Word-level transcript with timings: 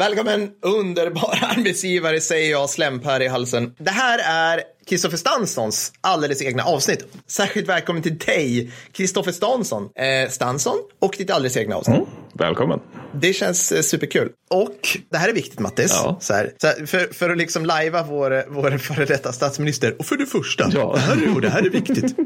Välkommen 0.00 0.50
underbara 0.62 1.46
arbetsgivare 1.56 2.20
säger 2.20 2.50
jag 2.50 2.70
slämpär 2.70 3.22
i 3.22 3.28
halsen. 3.28 3.74
Det 3.78 3.90
här 3.90 4.18
är 4.18 4.62
Kristoffer 4.86 5.16
Stanssons 5.16 5.92
alldeles 6.00 6.42
egna 6.42 6.62
avsnitt. 6.62 7.06
Särskilt 7.26 7.68
välkommen 7.68 8.02
till 8.02 8.18
dig, 8.18 8.72
Kristoffer 8.92 9.32
Stansson, 9.32 9.82
eh, 9.82 10.30
Stansson 10.30 10.78
och 10.98 11.14
ditt 11.18 11.30
alldeles 11.30 11.56
egna 11.56 11.76
avsnitt. 11.76 11.96
Mm, 11.96 12.08
välkommen. 12.32 12.80
Det 13.12 13.32
känns 13.32 13.72
eh, 13.72 13.82
superkul. 13.82 14.28
Och 14.50 14.98
det 15.10 15.18
här 15.18 15.28
är 15.28 15.32
viktigt 15.32 15.58
Mattis, 15.58 15.92
ja. 16.04 16.18
så 16.20 16.34
här, 16.34 16.52
så 16.60 16.66
här, 16.66 16.86
för, 16.86 17.14
för 17.14 17.30
att 17.30 17.38
liksom 17.38 17.66
lajva 17.66 18.02
vår, 18.02 18.44
vår 18.48 18.78
före 18.78 19.04
detta 19.04 19.32
statsminister. 19.32 19.96
Och 19.98 20.06
för 20.06 20.16
det 20.16 20.26
första, 20.26 20.70
ja. 20.72 20.92
det, 20.94 21.00
här 21.00 21.36
är, 21.36 21.40
det 21.40 21.50
här 21.50 21.66
är 21.66 21.70
viktigt. 21.70 22.16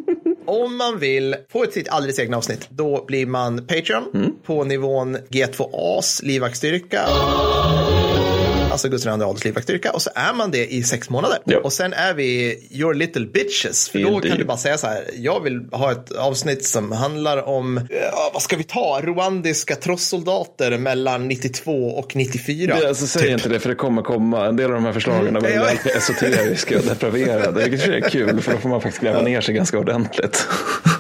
Om 0.54 0.76
man 0.76 0.98
vill 0.98 1.36
få 1.52 1.64
ett 1.64 1.72
sitt 1.72 1.88
alldeles 1.88 2.18
egna 2.18 2.36
avsnitt, 2.36 2.66
då 2.70 3.04
blir 3.06 3.26
man 3.26 3.66
Patreon 3.66 4.10
mm. 4.14 4.32
på 4.46 4.64
nivån 4.64 5.16
G2As 5.16 6.24
livvaktstyrka 6.24 7.00
alltså 8.74 8.88
Gustav 8.88 9.18
II 9.18 9.22
Adolfs 9.22 9.44
livvaktsstyrka 9.44 9.90
och 9.90 10.02
så 10.02 10.10
är 10.14 10.32
man 10.32 10.50
det 10.50 10.74
i 10.74 10.82
sex 10.82 11.10
månader. 11.10 11.38
Ja. 11.44 11.58
Och 11.58 11.72
sen 11.72 11.92
är 11.92 12.14
vi 12.14 12.58
your 12.70 12.94
little 12.94 13.26
bitches. 13.26 13.88
För 13.88 13.98
då 13.98 14.20
kan 14.20 14.38
du 14.38 14.44
bara 14.44 14.56
säga 14.56 14.78
så 14.78 14.86
här, 14.86 15.10
jag 15.14 15.40
vill 15.40 15.60
ha 15.72 15.92
ett 15.92 16.12
avsnitt 16.12 16.64
som 16.64 16.92
handlar 16.92 17.48
om, 17.48 17.80
ja, 17.90 18.30
vad 18.32 18.42
ska 18.42 18.56
vi 18.56 18.64
ta, 18.64 19.00
rwandiska 19.02 19.76
trossoldater 19.76 20.78
mellan 20.78 21.28
92 21.28 21.72
och 21.72 22.16
94. 22.16 22.76
Det, 22.80 22.88
alltså, 22.88 23.06
säg 23.06 23.22
typ. 23.22 23.30
inte 23.30 23.48
det 23.48 23.60
för 23.60 23.68
det 23.68 23.74
kommer 23.74 24.02
komma, 24.02 24.46
en 24.46 24.56
del 24.56 24.66
av 24.66 24.74
de 24.74 24.84
här 24.84 24.92
förslagen 24.92 25.36
är 25.36 25.40
väldigt 25.40 25.80
ja. 25.84 25.90
esoteriska 25.90 26.78
och 26.78 26.84
depraverade. 26.84 27.68
Vilket 27.68 27.88
är 27.88 28.10
kul 28.10 28.40
för 28.40 28.52
då 28.52 28.58
får 28.58 28.68
man 28.68 28.80
faktiskt 28.80 29.02
gräva 29.02 29.22
ner 29.22 29.40
sig 29.40 29.54
ganska 29.54 29.78
ordentligt. 29.78 30.46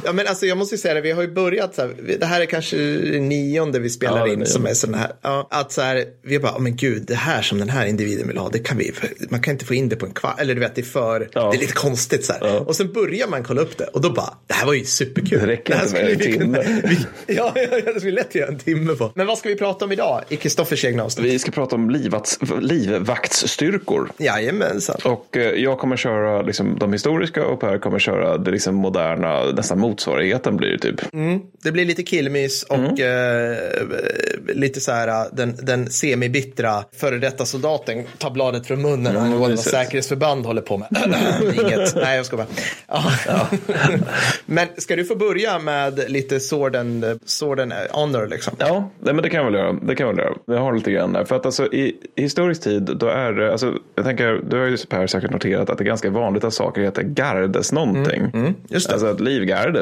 Ja, 0.04 0.12
men 0.12 0.26
alltså, 0.26 0.46
jag 0.46 0.58
måste 0.58 0.74
ju 0.74 0.78
säga 0.78 0.94
det, 0.94 1.00
vi 1.00 1.10
har 1.10 1.22
ju 1.22 1.32
börjat 1.32 1.74
så 1.74 1.82
här, 1.82 1.94
det 2.20 2.26
här 2.26 2.40
är 2.40 2.46
kanske 2.46 2.76
nionde 3.20 3.78
vi 3.78 3.90
spelar 3.90 4.26
ja, 4.26 4.32
in 4.32 4.46
som 4.46 4.66
är 4.66 4.74
sådana 4.74 4.98
här, 4.98 5.12
ja, 5.22 5.48
att 5.50 5.72
så 5.72 5.80
här, 5.80 6.04
vi 6.22 6.38
bara, 6.38 6.52
oh, 6.52 6.60
men 6.60 6.76
gud, 6.76 7.02
det 7.06 7.14
här 7.14 7.42
som 7.42 7.58
den 7.58 7.68
här 7.68 7.86
individen 7.86 8.28
vill 8.28 8.38
ha, 8.38 8.48
det 8.48 8.58
kan 8.58 8.78
vi, 8.78 8.92
man 9.28 9.42
kan 9.42 9.52
inte 9.52 9.64
få 9.64 9.74
in 9.74 9.88
det 9.88 9.96
på 9.96 10.06
en 10.06 10.12
kvart, 10.12 10.40
eller 10.40 10.54
du 10.54 10.60
vet, 10.60 10.74
det 10.74 10.80
är 10.80 10.82
för, 10.82 11.28
ja. 11.32 11.50
det 11.50 11.56
är 11.56 11.60
lite 11.60 11.72
konstigt 11.72 12.24
så 12.24 12.32
här. 12.32 12.68
Och 12.68 12.76
sen 12.76 12.92
börjar 12.92 13.28
man 13.28 13.44
kolla 13.44 13.60
upp 13.60 13.78
det 13.78 13.84
och 13.84 14.00
då 14.00 14.10
bara, 14.10 14.34
det 14.46 14.54
här 14.54 14.66
var 14.66 14.74
ju 14.74 14.84
superkul. 14.84 15.40
Det 15.40 15.46
räcker 15.46 15.82
inte 15.82 15.92
med 15.92 16.10
en 16.10 16.18
timme. 16.18 16.80
Vi, 16.84 17.34
ja, 17.34 17.52
ja, 17.54 17.92
det 17.92 18.00
skulle 18.00 18.12
lätt 18.12 18.34
göra 18.34 18.48
en 18.48 18.58
timme 18.58 18.94
på. 18.94 19.12
Men 19.14 19.26
vad 19.26 19.38
ska 19.38 19.48
vi 19.48 19.56
prata 19.56 19.84
om 19.84 19.92
idag 19.92 20.22
i 20.28 20.36
Kristoffers 20.36 20.84
egna 20.84 21.04
avsnitt? 21.04 21.26
Vi 21.26 21.38
ska 21.38 21.50
prata 21.50 21.76
om 21.76 21.90
livvakts, 21.90 22.38
livvaktsstyrkor. 22.60 24.10
Jajamensan. 24.18 24.96
Och 25.04 25.36
eh, 25.36 25.42
jag 25.42 25.78
kommer 25.78 25.96
köra 25.96 26.42
liksom, 26.42 26.78
de 26.78 26.92
historiska 26.92 27.46
och 27.46 27.60
Per 27.60 27.78
kommer 27.78 27.98
köra 27.98 28.38
det 28.38 28.50
liksom, 28.50 28.74
moderna, 28.74 29.44
nästan 29.44 29.78
motsvarigheten 29.94 30.56
blir 30.56 30.70
det 30.70 30.78
typ. 30.78 31.14
Mm, 31.14 31.40
det 31.62 31.72
blir 31.72 31.84
lite 31.84 32.02
killmys 32.02 32.62
och 32.62 32.76
mm. 32.76 33.52
eh, 33.52 34.54
lite 34.54 34.80
så 34.80 34.92
här 34.92 35.28
den, 35.32 35.56
den 35.62 35.90
semibittra 35.90 36.84
före 36.92 37.18
detta 37.18 37.44
soldaten 37.44 38.04
tar 38.18 38.30
bladet 38.30 38.66
från 38.66 38.82
munnen 38.82 39.16
mm, 39.16 39.22
angående 39.22 39.56
vad 39.56 39.58
säkerhetsförband 39.58 40.46
håller 40.46 40.62
på 40.62 40.76
med. 40.76 40.88
Inget, 41.64 41.94
nej 41.94 42.16
jag 42.16 42.26
ska 42.26 42.36
bara. 42.36 42.46
Ja. 42.88 43.04
Ja. 43.26 43.48
men 44.46 44.68
ska 44.76 44.96
du 44.96 45.04
få 45.04 45.16
börja 45.16 45.58
med 45.58 46.10
lite 46.10 46.40
sword 46.40 46.76
and, 46.76 47.04
sword 47.24 47.60
and 47.60 47.72
honor 47.90 48.26
liksom? 48.26 48.54
Ja, 48.58 48.90
men 49.00 49.16
det 49.16 49.30
kan 49.30 49.38
jag 49.38 49.44
väl 49.44 49.54
göra. 49.54 49.72
Det 49.72 49.94
kan 49.94 50.06
jag 50.06 50.14
väl 50.14 50.24
göra. 50.24 50.34
Jag 50.46 50.58
har 50.58 50.74
lite 50.74 50.92
grann 50.92 51.12
där. 51.12 51.24
För 51.24 51.36
att 51.36 51.46
alltså 51.46 51.66
i 51.66 51.96
historisk 52.16 52.62
tid 52.62 52.82
då 52.82 53.06
är 53.06 53.32
det, 53.32 53.52
alltså 53.52 53.74
jag 53.94 54.04
tänker, 54.04 54.40
du 54.50 54.58
har 54.58 54.66
ju 54.66 54.76
Per 54.76 55.06
säkert 55.06 55.30
noterat 55.30 55.70
att 55.70 55.78
det 55.78 55.84
är 55.84 55.86
ganska 55.86 56.10
vanligt 56.10 56.44
att 56.44 56.54
saker 56.54 56.82
heter 56.82 57.02
gardes 57.02 57.72
någonting. 57.72 58.20
Mm, 58.20 58.30
mm, 58.34 58.54
just 58.68 58.88
det. 58.88 58.92
Alltså 58.94 59.08
att 59.08 59.20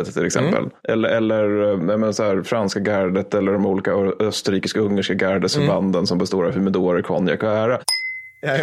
livgardet 0.03 0.15
till 0.15 0.27
exempel. 0.27 0.63
Mm. 0.63 0.73
Eller, 0.89 1.09
eller 1.09 1.77
menar, 1.77 2.13
så 2.13 2.23
här, 2.23 2.43
franska 2.43 2.81
gardet 2.81 3.35
eller 3.35 3.53
de 3.53 3.67
olika 3.67 3.91
österrikisk-ungerska 4.21 5.15
gardesförbanden 5.15 5.99
mm. 5.99 6.07
som 6.07 6.19
består 6.19 6.47
av 6.47 6.53
humidorer, 6.53 7.03
konjak 7.03 7.43
och 7.43 7.51
ära. 7.51 7.79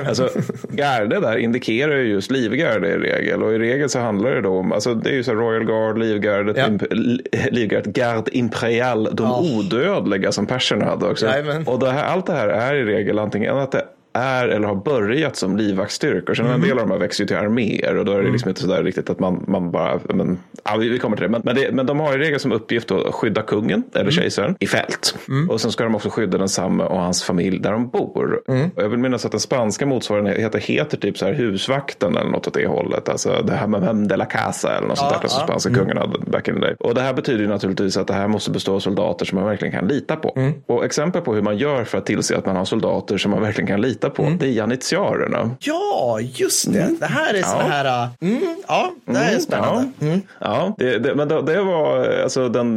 Alltså, 0.08 0.30
garde 0.70 1.20
där 1.20 1.38
indikerar 1.38 1.96
ju 1.96 2.04
just 2.04 2.32
livgarde 2.32 2.88
i 2.88 2.98
regel 2.98 3.44
och 3.44 3.54
i 3.54 3.60
regel 3.60 3.90
så 3.90 4.00
handlar 4.00 4.32
det 4.32 4.42
då 4.42 4.58
om, 4.58 4.72
alltså 4.72 4.94
det 4.94 5.10
är 5.10 5.14
ju 5.14 5.24
så 5.24 5.34
Royal 5.34 5.66
Guard, 5.66 5.98
livgardet, 5.98 6.58
ja. 6.58 6.68
imp, 6.68 6.84
livgardet, 7.52 7.96
Garde 7.96 8.38
Imperial, 8.38 9.10
de 9.14 9.28
ja. 9.28 9.44
odödliga 9.58 10.32
som 10.32 10.46
perserna 10.46 10.86
hade 10.86 11.06
också. 11.06 11.26
Jajamän. 11.26 11.68
Och 11.68 11.80
det 11.80 11.92
här, 11.92 12.04
allt 12.04 12.26
det 12.26 12.34
här 12.34 12.48
är 12.48 12.76
i 12.76 12.84
regel 12.84 13.20
antingen 13.20 13.58
att 13.58 13.72
det 13.72 13.86
är 14.14 14.47
eller 14.47 14.68
har 14.68 14.75
börjat 14.75 15.36
som 15.36 15.58
livvaktsstyrkor. 15.58 16.34
Sen 16.34 16.46
mm. 16.46 16.62
en 16.62 16.68
del 16.68 16.80
av 16.80 16.88
de 16.88 16.92
här 16.92 17.00
växer 17.00 17.24
ju 17.24 17.28
till 17.28 17.38
arméer 17.38 17.97
och 17.97 18.06
då 18.06 18.12
är 18.12 18.16
det 18.16 18.22
mm. 18.22 18.34
liksom 18.34 18.50
inte 18.50 18.62
sådär 18.62 18.84
riktigt 18.84 19.09
att 19.09 19.20
man, 19.20 19.46
man 19.47 19.72
bara, 19.72 20.00
men, 20.14 20.40
ja, 20.64 20.78
vi 20.78 21.00
kommer 21.00 21.18
till 21.18 21.24
det. 21.24 21.30
Men, 21.30 21.42
men, 21.46 21.56
det, 21.56 21.72
men 21.72 21.86
de 21.86 22.00
har 22.00 22.14
i 22.14 22.18
regel 22.18 22.40
som 22.40 22.52
uppgift 22.52 22.92
att 22.92 23.14
skydda 23.14 23.42
kungen 23.42 23.84
eller 23.94 24.02
mm. 24.02 24.12
kejsaren 24.12 24.56
i 24.59 24.68
fält. 24.68 25.16
Mm. 25.28 25.50
Och 25.50 25.62
sen 25.62 25.72
ska 25.72 25.84
de 25.84 25.96
också 25.96 26.09
skydda 26.09 26.38
densamme 26.38 26.84
och 26.84 27.00
hans 27.00 27.24
familj 27.24 27.59
där 27.59 27.72
de 27.72 27.90
bor. 27.90 28.42
Mm. 28.47 28.70
Och 28.75 28.84
jag 28.84 28.90
vill 28.90 29.00
minnas 29.00 29.25
att 29.25 29.31
den 29.31 29.40
spanska 29.40 29.86
motsvarigheten 29.86 30.62
heter 30.62 30.97
typ 30.97 31.18
så 31.18 31.26
här 31.26 31.34
husvakten 31.34 32.18
eller 32.18 32.31
något 32.31 32.47
åt 32.47 32.53
det 32.53 32.68
hållet. 32.68 33.09
Alltså 33.09 33.44
det 33.47 33.53
här 33.53 33.68
med 33.68 33.81
Mem 33.81 34.08
de 34.08 34.16
la 34.16 34.26
Casa 34.26 34.78
eller 34.78 34.88
något 34.88 34.97
ja, 35.02 35.09
sånt 35.09 35.22
där 35.22 35.30
som 35.30 35.44
spanska 35.44 35.70
mm. 35.70 35.81
kungen 35.81 35.97
hade 35.97 36.20
back 36.31 36.47
in 36.47 36.53
the 36.53 36.59
day. 36.59 36.76
Och 36.80 36.96
det 36.96 37.02
här 37.02 37.14
betyder 37.14 37.40
ju 37.40 37.47
naturligtvis 37.47 37.97
att 37.97 38.08
det 38.08 38.14
här 38.14 38.28
måste 38.28 38.52
bestå 38.52 38.76
av 38.76 38.80
soldater 38.80 39.26
som 39.26 39.36
man 39.36 39.47
verkligen 39.47 39.74
kan 39.74 39.88
lita 39.88 40.16
på. 40.16 40.34
Mm. 40.36 40.53
Och 40.66 40.86
exempel 40.86 41.22
på 41.22 41.34
hur 41.34 41.41
man 41.41 41.58
gör 41.58 41.84
för 41.84 41.97
att 41.97 42.06
tillse 42.06 42.38
att 42.38 42.46
man 42.46 42.56
har 42.56 42.66
soldater 42.66 43.18
som 43.18 43.31
man 43.31 43.41
verkligen 43.41 43.68
kan 43.68 43.81
lita 43.81 43.99
på. 44.08 44.24
Mm. 44.24 44.38
Det 44.38 44.46
är 44.46 44.52
janitiarerna. 44.52 45.52
Ja, 45.60 46.20
just 46.22 46.74
det. 46.74 46.82
Mm. 46.82 46.98
Det 47.00 47.06
här 47.06 47.34
är 47.34 47.42
sådana 47.42 47.70
här. 47.70 48.04
Äh, 48.04 48.10
mm, 48.22 48.56
ja, 48.68 48.94
det 49.06 49.18
här 49.18 49.26
är 49.26 49.30
mm, 49.30 49.42
spännande. 49.42 49.92
Ja, 50.00 50.06
mm. 50.06 50.22
ja 50.40 50.76
det, 50.78 51.00
det, 51.00 51.16
men 51.16 51.28
det, 51.28 51.42
det, 51.42 51.62
var 51.62 52.08
alltså 52.24 52.50
den, 52.50 52.76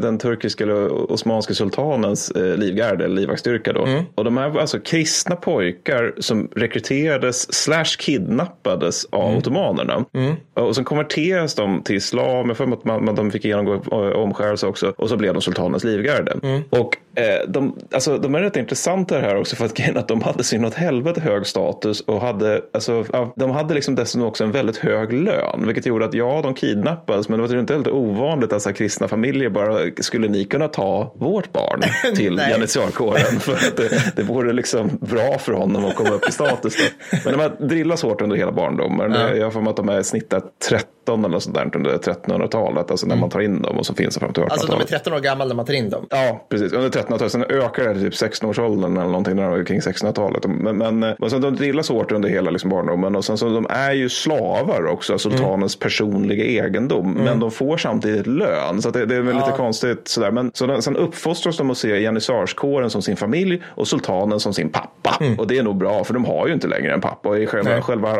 den 0.00 0.18
turkiska 0.18 0.64
eller 0.64 1.12
osmanska 1.12 1.54
sultanens 1.54 2.30
eh, 2.30 2.56
livgarde, 2.56 3.04
eller 3.04 3.16
livvaktsstyrka 3.16 3.72
då. 3.72 3.84
Mm. 3.84 4.04
Och 4.14 4.24
de 4.24 4.36
här 4.36 4.48
var 4.48 4.60
alltså 4.60 4.80
kristna 4.80 5.36
pojkar 5.36 6.14
som 6.18 6.48
rekryterades 6.56 7.54
slash 7.54 7.96
kidnappades 7.98 9.04
av 9.04 9.24
mm. 9.24 9.38
ottomanerna. 9.38 10.04
Mm. 10.14 10.34
Och 10.54 10.74
sen 10.74 10.84
konverterades 10.84 11.54
de 11.54 11.82
till 11.82 11.96
islam. 11.96 12.48
Jag 12.48 12.56
får 12.56 12.72
att 12.72 12.84
man, 12.84 13.14
de 13.14 13.30
fick 13.30 13.44
genomgå 13.44 13.74
eh, 13.74 14.20
omskärelse 14.20 14.66
också. 14.66 14.92
Och 14.96 15.08
så 15.08 15.16
blev 15.16 15.32
de 15.32 15.42
sultanens 15.42 15.84
livgarde. 15.84 16.62
Och 16.70 16.96
eh, 17.14 17.48
de, 17.48 17.76
alltså, 17.92 18.18
de 18.18 18.34
är 18.34 18.40
rätt 18.40 18.56
intressanta 18.56 19.18
här 19.18 19.36
också 19.36 19.56
för 19.56 19.64
att, 19.64 19.96
att 19.96 20.08
de 20.08 20.22
hade 20.22 20.44
sin 20.44 20.59
åt 20.64 20.74
helvete 20.74 21.20
hög 21.20 21.46
status 21.46 22.00
och 22.00 22.20
hade, 22.20 22.62
alltså, 22.72 23.04
de 23.36 23.50
hade 23.50 23.74
liksom 23.74 23.94
dessutom 23.94 24.28
också 24.28 24.44
en 24.44 24.52
väldigt 24.52 24.76
hög 24.76 25.12
lön. 25.12 25.66
Vilket 25.66 25.86
gjorde 25.86 26.04
att 26.04 26.14
ja, 26.14 26.40
de 26.42 26.54
kidnappades 26.54 27.28
men 27.28 27.40
det 27.40 27.46
var 27.46 27.60
inte 27.60 27.74
helt 27.74 27.86
ovanligt 27.86 28.52
att 28.52 28.62
så 28.62 28.72
kristna 28.72 29.08
familjer 29.08 29.50
bara, 29.50 29.78
skulle 30.00 30.28
ni 30.28 30.44
kunna 30.44 30.68
ta 30.68 31.14
vårt 31.16 31.52
barn 31.52 31.82
till 32.16 32.40
janitiarkåren? 32.50 33.20
för 33.40 33.52
att 33.52 33.76
det, 33.76 34.16
det 34.16 34.22
vore 34.22 34.52
liksom 34.52 34.90
bra 35.00 35.38
för 35.38 35.52
honom 35.52 35.84
att 35.84 35.94
komma 35.94 36.10
upp 36.10 36.28
i 36.28 36.32
status. 36.32 36.76
Då. 36.76 37.18
Men 37.24 37.32
de 37.32 37.40
har 37.40 37.66
drillats 37.66 38.02
hårt 38.02 38.20
under 38.20 38.36
hela 38.36 38.52
barndomen. 38.52 39.12
Ja. 39.12 39.34
Jag 39.34 39.46
har 39.46 39.50
för 39.50 39.60
mig 39.60 39.70
att 39.70 39.76
de 39.76 39.88
är 39.88 40.02
snittat 40.02 40.44
30 40.68 40.86
13 41.10 41.24
eller 41.24 41.38
sånt 41.38 41.54
där 41.54 41.76
under 41.76 41.90
1300-talet, 41.90 42.90
alltså 42.90 43.06
när 43.06 43.14
mm. 43.14 43.20
man 43.20 43.30
tar 43.30 43.40
in 43.40 43.62
dem 43.62 43.78
och 43.78 43.86
så 43.86 43.94
finns 43.94 44.14
de 44.14 44.20
fram 44.20 44.32
till 44.32 44.42
1800-talet. 44.42 44.52
Alltså 44.52 44.76
de 44.76 44.82
är 44.82 44.86
13 44.86 45.12
år 45.12 45.20
gamla 45.20 45.44
när 45.44 45.54
man 45.54 45.66
tar 45.66 45.74
in 45.74 45.90
dem? 45.90 46.06
Ja, 46.10 46.46
precis. 46.48 46.72
Under 46.72 46.88
1300-talet. 46.88 47.32
Sen 47.32 47.44
ökar 47.44 47.84
det 47.84 47.94
till 47.94 48.02
typ 48.02 48.32
16-årsåldern 48.32 48.96
eller 48.96 49.06
någonting 49.06 49.36
när 49.36 49.50
de 49.50 49.64
kring 49.64 49.80
1600-talet. 49.80 50.44
Men, 50.50 50.78
men 50.78 51.14
och 51.18 51.30
sen 51.30 51.40
de 51.40 51.56
drillas 51.56 51.88
hårt 51.88 52.12
under 52.12 52.28
hela 52.28 52.50
liksom 52.50 52.70
barndomen 52.70 53.16
och 53.16 53.24
sen 53.24 53.38
så 53.38 53.48
de 53.48 53.66
är 53.70 53.92
ju 53.92 54.08
slavar 54.08 54.86
också, 54.86 55.18
sultanens 55.18 55.76
mm. 55.76 55.80
personliga 55.80 56.44
egendom. 56.44 57.10
Mm. 57.10 57.24
Men 57.24 57.40
de 57.40 57.50
får 57.50 57.76
samtidigt 57.76 58.26
lön, 58.26 58.82
så 58.82 58.90
det, 58.90 59.06
det, 59.06 59.16
är 59.16 59.20
väl 59.20 59.36
ja. 59.36 59.46
lite 59.46 59.56
konstigt 59.56 60.08
sådär. 60.08 60.30
Men 60.30 60.50
så 60.54 60.82
sen 60.82 60.96
uppfostras 60.96 61.56
de 61.56 61.70
att 61.70 61.78
se 61.78 62.00
janissarskåren 62.00 62.90
som 62.90 63.02
sin 63.02 63.16
familj 63.16 63.62
och 63.66 63.88
sultanen 63.88 64.40
som 64.40 64.54
sin 64.54 64.68
pappa. 64.70 65.16
Mm. 65.20 65.38
Och 65.38 65.46
det 65.46 65.58
är 65.58 65.62
nog 65.62 65.76
bra, 65.76 66.04
för 66.04 66.14
de 66.14 66.24
har 66.24 66.46
ju 66.46 66.52
inte 66.52 66.66
längre 66.66 66.94
en 66.94 67.00
pappa. 67.00 67.28
Och 67.28 67.38
i 67.38 67.46
själva, 67.46 67.82
själva 67.82 68.16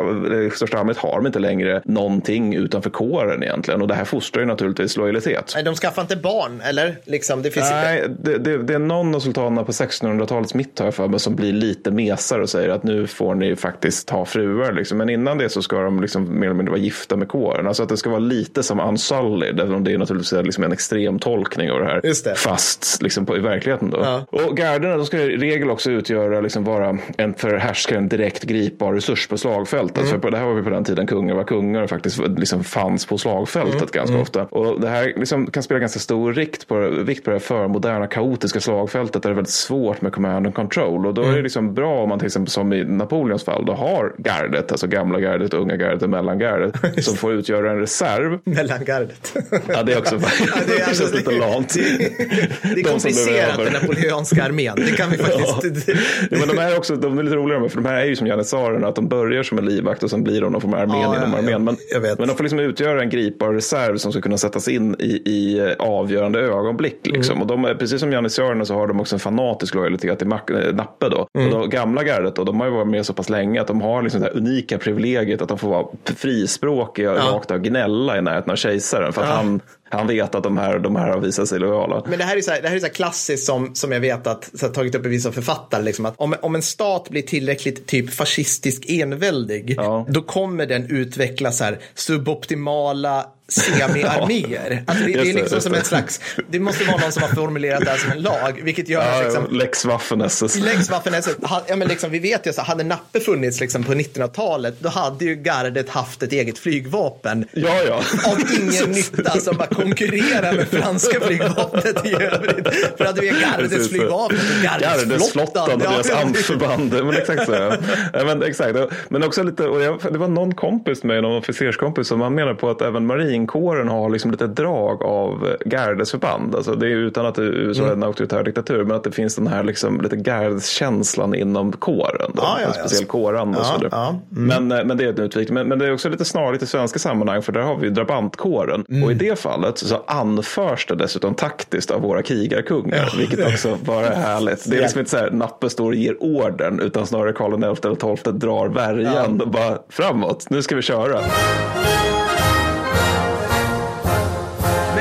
i 0.46 0.50
största 0.50 0.78
allmänhet 0.78 1.02
har 1.02 1.16
de 1.16 1.26
inte 1.26 1.38
längre 1.38 1.82
någonting 1.84 2.54
utanför 2.54 2.90
kåren 2.90 3.42
egentligen. 3.42 3.82
Och 3.82 3.88
det 3.88 3.94
här 3.94 4.04
fostrar 4.04 4.42
ju 4.42 4.46
naturligtvis 4.46 4.96
lojalitet. 4.96 5.52
Nej, 5.54 5.64
de 5.64 5.74
skaffar 5.74 6.02
inte 6.02 6.16
barn, 6.16 6.60
eller? 6.64 6.96
Liksom, 7.04 7.42
det 7.42 7.50
finns 7.50 7.70
Nej, 7.70 8.04
det, 8.18 8.38
det, 8.38 8.62
det, 8.62 8.74
är 8.74 8.78
någon 8.78 9.14
av 9.14 9.20
sultanerna 9.20 9.64
på 9.64 9.72
1600-talets 9.72 10.54
mitt 10.54 10.78
har 10.78 10.86
jag 10.86 10.94
för 10.94 11.08
mig 11.08 11.20
som 11.20 11.36
blir 11.36 11.52
lite 11.52 11.90
mesar 12.20 12.40
och 12.40 12.48
säger 12.48 12.68
att 12.68 12.82
nu 12.82 13.06
får 13.06 13.34
ni 13.34 13.56
faktiskt 13.56 14.10
ha 14.10 14.24
fruar. 14.24 14.72
Liksom. 14.72 14.98
Men 14.98 15.10
innan 15.10 15.38
det 15.38 15.48
så 15.48 15.62
ska 15.62 15.82
de 15.82 16.00
liksom 16.00 16.40
mer 16.40 16.46
eller 16.46 16.54
mindre 16.54 16.70
vara 16.70 16.80
gifta 16.80 17.16
med 17.16 17.28
kåren. 17.28 17.66
Alltså 17.66 17.82
att 17.82 17.88
det 17.88 17.96
ska 17.96 18.10
vara 18.10 18.20
lite 18.20 18.62
som 18.62 18.80
Unsullied, 18.80 19.60
även 19.60 19.74
om 19.74 19.84
det 19.84 19.92
är 19.92 19.98
naturligtvis 19.98 20.44
liksom 20.44 20.64
en 20.64 20.72
extrem 20.72 21.18
tolkning 21.18 21.70
av 21.70 21.78
det 21.78 21.84
här. 21.84 22.00
Just 22.04 22.24
det. 22.24 22.34
Fast 22.34 23.02
liksom 23.02 23.26
på, 23.26 23.36
i 23.36 23.40
verkligheten 23.40 23.90
då. 23.90 23.98
Ja. 24.02 24.24
Och 24.30 24.56
garderna 24.56 24.96
de 24.96 25.06
ska 25.06 25.18
i 25.18 25.36
regel 25.36 25.70
också 25.70 25.90
utgöra, 25.90 26.40
liksom 26.40 26.64
vara 26.64 26.98
en 27.16 27.34
för 27.34 27.56
härskaren 27.56 28.08
direkt 28.08 28.42
gripbar 28.42 28.92
resurs 28.92 29.28
på 29.28 29.38
slagfältet. 29.38 29.98
Mm. 29.98 30.10
För 30.10 30.18
på, 30.18 30.30
det 30.30 30.38
här 30.38 30.46
var 30.46 30.54
vi 30.54 30.62
på 30.62 30.70
den 30.70 30.84
tiden 30.84 31.06
kungar 31.06 31.34
var 31.34 31.44
kungar 31.44 31.82
och 31.82 31.90
faktiskt 31.90 32.18
liksom 32.36 32.64
fanns 32.64 33.06
på 33.06 33.18
slagfältet 33.18 33.80
mm. 33.80 33.90
ganska 33.92 34.14
mm. 34.14 34.22
ofta. 34.22 34.44
Och 34.44 34.80
det 34.80 34.88
här 34.88 35.12
liksom 35.16 35.46
kan 35.46 35.62
spela 35.62 35.80
ganska 35.80 36.00
stor 36.00 36.32
vikt 36.32 36.68
på, 36.68 36.88
vikt 37.06 37.24
på 37.24 37.30
det 37.30 37.40
förmoderna 37.40 38.06
kaotiska 38.06 38.60
slagfältet 38.60 39.22
där 39.22 39.30
det 39.30 39.32
är 39.32 39.36
väldigt 39.36 39.52
svårt 39.52 40.02
med 40.02 40.12
command 40.12 40.46
and 40.46 40.54
control. 40.54 41.06
Och 41.06 41.14
då 41.14 41.22
är 41.22 41.26
det 41.26 41.32
mm. 41.32 41.42
liksom 41.42 41.74
bra 41.74 42.06
man 42.10 42.18
till 42.18 42.26
exempel 42.26 42.50
som 42.50 42.72
i 42.72 42.84
Napoleons 42.84 43.44
fall 43.44 43.64
då 43.66 43.72
har 43.72 44.14
gardet, 44.18 44.72
alltså 44.72 44.86
gamla 44.86 45.20
gardet, 45.20 45.54
unga 45.54 45.76
gardet 45.76 46.02
och 46.02 46.10
mellangardet 46.10 46.74
som 47.04 47.16
får 47.16 47.32
utgöra 47.32 47.70
en 47.70 47.78
reserv. 47.78 48.38
Mellangardet. 48.44 49.36
Ja, 49.68 49.82
det 49.82 49.92
är 49.92 49.98
också 49.98 50.14
ja, 50.20 50.54
det, 50.66 50.80
är 50.80 50.84
alltså, 50.88 51.04
det 51.04 51.16
lite 51.16 51.30
lamt. 51.30 51.74
Det, 51.74 52.72
det 52.74 52.80
är 52.80 52.84
komplicerat 52.84 53.56
den 53.56 53.72
napoleonska 53.72 54.44
armén. 54.44 54.74
Det 54.76 54.96
kan 54.96 55.10
vi 55.10 55.18
faktiskt. 55.18 55.88
Ja. 55.88 55.94
ja. 56.30 56.38
men 56.38 56.48
de 56.48 56.58
är 56.58 56.76
också, 56.76 56.96
de 56.96 57.18
är 57.18 57.22
lite 57.22 57.36
roligare 57.36 57.68
för 57.68 57.76
de 57.76 57.88
här 57.88 57.96
är 57.96 58.04
ju 58.04 58.16
som 58.16 58.26
janissarerna, 58.26 58.88
att 58.88 58.94
de 58.94 59.08
börjar 59.08 59.42
som 59.42 59.58
en 59.58 59.64
livvakt 59.64 60.02
och 60.02 60.10
sen 60.10 60.24
blir 60.24 60.40
de 60.40 60.52
någon 60.52 60.60
form 60.60 60.74
av 60.74 60.80
armén 60.80 61.00
ja, 61.00 61.16
inom 61.16 61.34
armén. 61.34 61.64
Men, 61.64 61.76
men 62.18 62.28
de 62.28 62.36
får 62.36 62.42
liksom 62.42 62.58
utgöra 62.58 63.02
en 63.02 63.10
gripbar 63.10 63.52
reserv 63.52 63.96
som 63.96 64.12
ska 64.12 64.20
kunna 64.20 64.38
sättas 64.38 64.68
in 64.68 64.96
i, 64.98 65.22
i 65.24 65.74
avgörande 65.78 66.40
ögonblick. 66.40 67.06
Liksom. 67.06 67.32
Mm. 67.32 67.42
Och 67.42 67.48
de 67.48 67.64
är, 67.64 67.74
precis 67.74 68.00
som 68.00 68.12
janissarerna 68.12 68.64
så 68.64 68.74
har 68.74 68.86
de 68.86 69.00
också 69.00 69.16
en 69.16 69.20
fanatisk 69.20 69.74
lojalitet 69.74 70.18
till 70.18 70.32
eh, 70.32 70.74
Nappe. 70.74 71.08
Då. 71.08 71.28
Mm. 71.38 71.52
Och 71.52 71.60
då, 71.60 71.66
gamla 71.66 71.99
gardet 72.02 72.36
då, 72.36 72.44
de 72.44 72.60
har 72.60 72.66
ju 72.66 72.72
varit 72.72 72.88
med 72.88 73.06
så 73.06 73.12
pass 73.12 73.28
länge 73.28 73.60
att 73.60 73.66
de 73.66 73.80
har 73.80 74.02
liksom 74.02 74.20
det 74.20 74.26
här 74.26 74.36
unika 74.36 74.78
privilegiet 74.78 75.42
att 75.42 75.48
de 75.48 75.58
får 75.58 75.68
vara 75.68 75.86
frispråkiga 76.04 77.12
och 77.12 77.18
ja. 77.18 77.22
rakt 77.22 77.50
av 77.50 77.58
gnälla 77.58 78.18
i 78.18 78.22
närheten 78.22 78.50
av 78.50 78.56
kejsaren. 78.56 79.12
För 79.12 79.22
att 79.22 79.28
ja. 79.28 79.34
han 79.34 79.60
han 79.92 80.06
vet 80.06 80.34
att 80.34 80.42
de 80.42 80.58
här, 80.58 80.78
de 80.78 80.96
här 80.96 81.08
har 81.08 81.20
visat 81.20 81.48
sig 81.48 81.58
lojala. 81.58 82.02
Men 82.06 82.18
det 82.18 82.24
här 82.24 82.36
är 82.36 82.40
så 82.40 82.50
här, 82.50 82.62
det 82.62 82.68
här 82.68 82.76
är 82.76 82.80
så 82.80 82.88
klassiskt 82.88 83.46
som, 83.46 83.74
som 83.74 83.92
jag 83.92 84.00
vet 84.00 84.26
att 84.26 84.50
så 84.54 84.66
här, 84.66 84.72
tagit 84.72 84.94
upp 84.94 85.06
i 85.06 85.08
vissa 85.08 85.32
författare. 85.32 85.82
Liksom, 85.82 86.06
att 86.06 86.14
om, 86.16 86.34
om 86.42 86.54
en 86.54 86.62
stat 86.62 87.10
blir 87.10 87.22
tillräckligt 87.22 87.86
typ 87.86 88.10
fascistisk 88.10 88.84
enväldig, 88.88 89.74
ja. 89.76 90.06
då 90.08 90.22
kommer 90.22 90.66
den 90.66 90.86
utveckla 90.90 91.52
så 91.52 91.64
här, 91.64 91.78
suboptimala 91.94 93.26
semi-arméer. 93.50 94.82
Alltså 94.86 95.04
det, 95.04 95.12
det, 95.12 95.30
är 95.30 95.34
liksom 95.34 95.60
som 95.60 95.74
ett 95.74 95.86
slags, 95.86 96.20
det 96.48 96.60
måste 96.60 96.84
vara 96.84 96.96
någon 96.96 97.12
som 97.12 97.22
har 97.22 97.28
formulerat 97.28 97.84
det 97.84 97.90
här 97.90 97.98
som 97.98 98.10
en 98.10 98.22
lag, 98.22 98.60
vilket 98.62 98.88
gör 98.88 99.04
ja, 99.04 99.22
liksom, 99.22 99.46
Lex 99.50 99.84
Waffen-SS. 99.84 100.64
Lex 100.64 100.90
Waffen-SS, 100.90 101.62
ja, 101.68 101.76
men 101.76 101.88
liksom, 101.88 102.10
vi 102.10 102.18
vet 102.18 102.46
ju 102.46 102.52
så 102.52 102.62
hade 102.62 102.84
Nappe 102.84 103.20
funnits 103.20 103.60
liksom 103.60 103.84
på 103.84 103.92
1900-talet, 103.92 104.74
då 104.80 104.88
hade 104.88 105.24
ju 105.24 105.34
gardet 105.34 105.88
haft 105.88 106.22
ett 106.22 106.32
eget 106.32 106.58
flygvapen. 106.58 107.46
Ja, 107.52 107.82
ja. 107.86 108.02
Av 108.30 108.38
ingen 108.60 108.90
nytta 108.90 109.40
som 109.40 109.56
bara 109.56 109.68
konkurrerar 109.68 110.52
med 110.52 110.68
franska 110.68 111.20
flygvapnet 111.20 112.06
i 112.06 112.14
övrigt. 112.14 112.68
För 112.96 113.04
hade 113.04 113.20
vi 113.20 113.28
gardets 113.28 113.88
flygvapen 113.88 114.36
och 114.36 114.62
gardets, 114.64 115.04
gardets 115.04 115.32
flottan. 115.32 115.72
och 115.72 115.78
deras 115.78 116.10
amförband. 116.10 116.92
Men 116.92 117.16
exakt 117.16 117.46
så. 117.46 117.52
Ja. 117.52 118.24
men, 118.24 118.42
exakt. 118.42 118.78
men 119.08 119.22
också 119.22 119.42
lite, 119.42 119.66
och 119.66 119.82
jag, 119.82 120.00
det 120.12 120.18
var 120.18 120.28
någon 120.28 120.54
kompis 120.54 121.04
med 121.04 121.22
någon 121.22 121.36
officerskompis 121.36 122.08
som 122.08 122.20
han 122.20 122.34
menar 122.34 122.54
på 122.54 122.70
att 122.70 122.82
även 122.82 123.06
marin 123.06 123.39
marinkåren 123.40 123.88
har 123.88 124.10
liksom 124.10 124.30
lite 124.30 124.46
drag 124.46 125.02
av 125.02 125.56
gardesförband. 125.64 126.54
Alltså 126.54 126.74
det 126.74 126.86
är 126.86 126.90
utan 126.90 127.26
att 127.26 127.38
USA 127.38 127.86
är 127.86 127.92
en 127.92 128.02
auktoritär 128.02 128.42
diktatur, 128.42 128.84
men 128.84 128.96
att 128.96 129.04
det 129.04 129.12
finns 129.12 129.36
den 129.36 129.46
här 129.46 129.64
liksom 129.64 130.00
lite 130.00 130.16
gardeskänslan 130.16 131.34
inom 131.34 131.72
kåren. 131.72 132.30
Då, 132.34 132.42
ah, 132.42 132.58
ja, 132.60 132.66
en 132.66 132.74
speciell 132.74 133.02
ja. 133.02 133.08
kåranda. 133.08 133.58
Ja, 133.62 133.88
ja. 133.90 134.20
Mm. 134.36 134.68
Men, 134.68 134.78
eh, 134.78 134.84
men 134.84 134.96
det 134.96 135.04
är 135.04 135.08
ett 135.08 135.18
utvikning. 135.18 135.54
Men, 135.54 135.68
men, 135.68 135.78
det 135.78 135.86
är 135.86 135.92
också 135.92 136.08
lite 136.08 136.24
snarligt 136.24 136.62
i 136.62 136.66
svenska 136.66 136.98
sammanhang, 136.98 137.42
för 137.42 137.52
där 137.52 137.60
har 137.60 137.76
vi 137.76 137.90
drabantkåren. 137.90 138.84
Mm. 138.88 139.04
Och 139.04 139.10
i 139.10 139.14
det 139.14 139.38
fallet 139.38 139.78
så 139.78 140.02
anförs 140.06 140.86
det 140.86 140.94
dessutom 140.94 141.34
taktiskt 141.34 141.90
av 141.90 142.00
våra 142.00 142.22
krigarkungar, 142.22 143.08
ja. 143.12 143.18
vilket 143.18 143.46
också 143.46 143.76
bara 143.84 144.06
är 144.06 144.16
härligt. 144.16 144.70
Det 144.70 144.76
är 144.76 144.80
liksom 144.80 144.98
inte 144.98 145.10
så 145.10 145.16
här, 145.16 145.30
Nappe 145.30 145.70
står 145.70 145.86
och 145.86 145.94
ger 145.94 146.22
orden, 146.22 146.80
utan 146.80 147.06
snarare 147.06 147.32
Karl 147.32 147.74
XI 147.74 147.88
eller 147.88 148.16
XII 148.16 148.32
drar 148.32 148.68
värjan 148.68 149.40
och 149.40 149.48
bara 149.48 149.78
framåt, 149.88 150.46
nu 150.50 150.62
ska 150.62 150.76
vi 150.76 150.82
köra. 150.82 151.20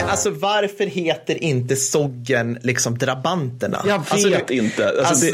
Alltså 0.09 0.29
varför 0.29 0.85
heter 0.85 1.43
inte 1.43 1.75
Soggen 1.75 2.59
liksom 2.61 2.97
drabanterna? 2.97 3.81
Jag 3.87 3.99
vet 3.99 4.11
alltså, 4.11 4.53
inte. 4.53 4.87
Alltså, 4.87 5.03
alltså, 5.03 5.25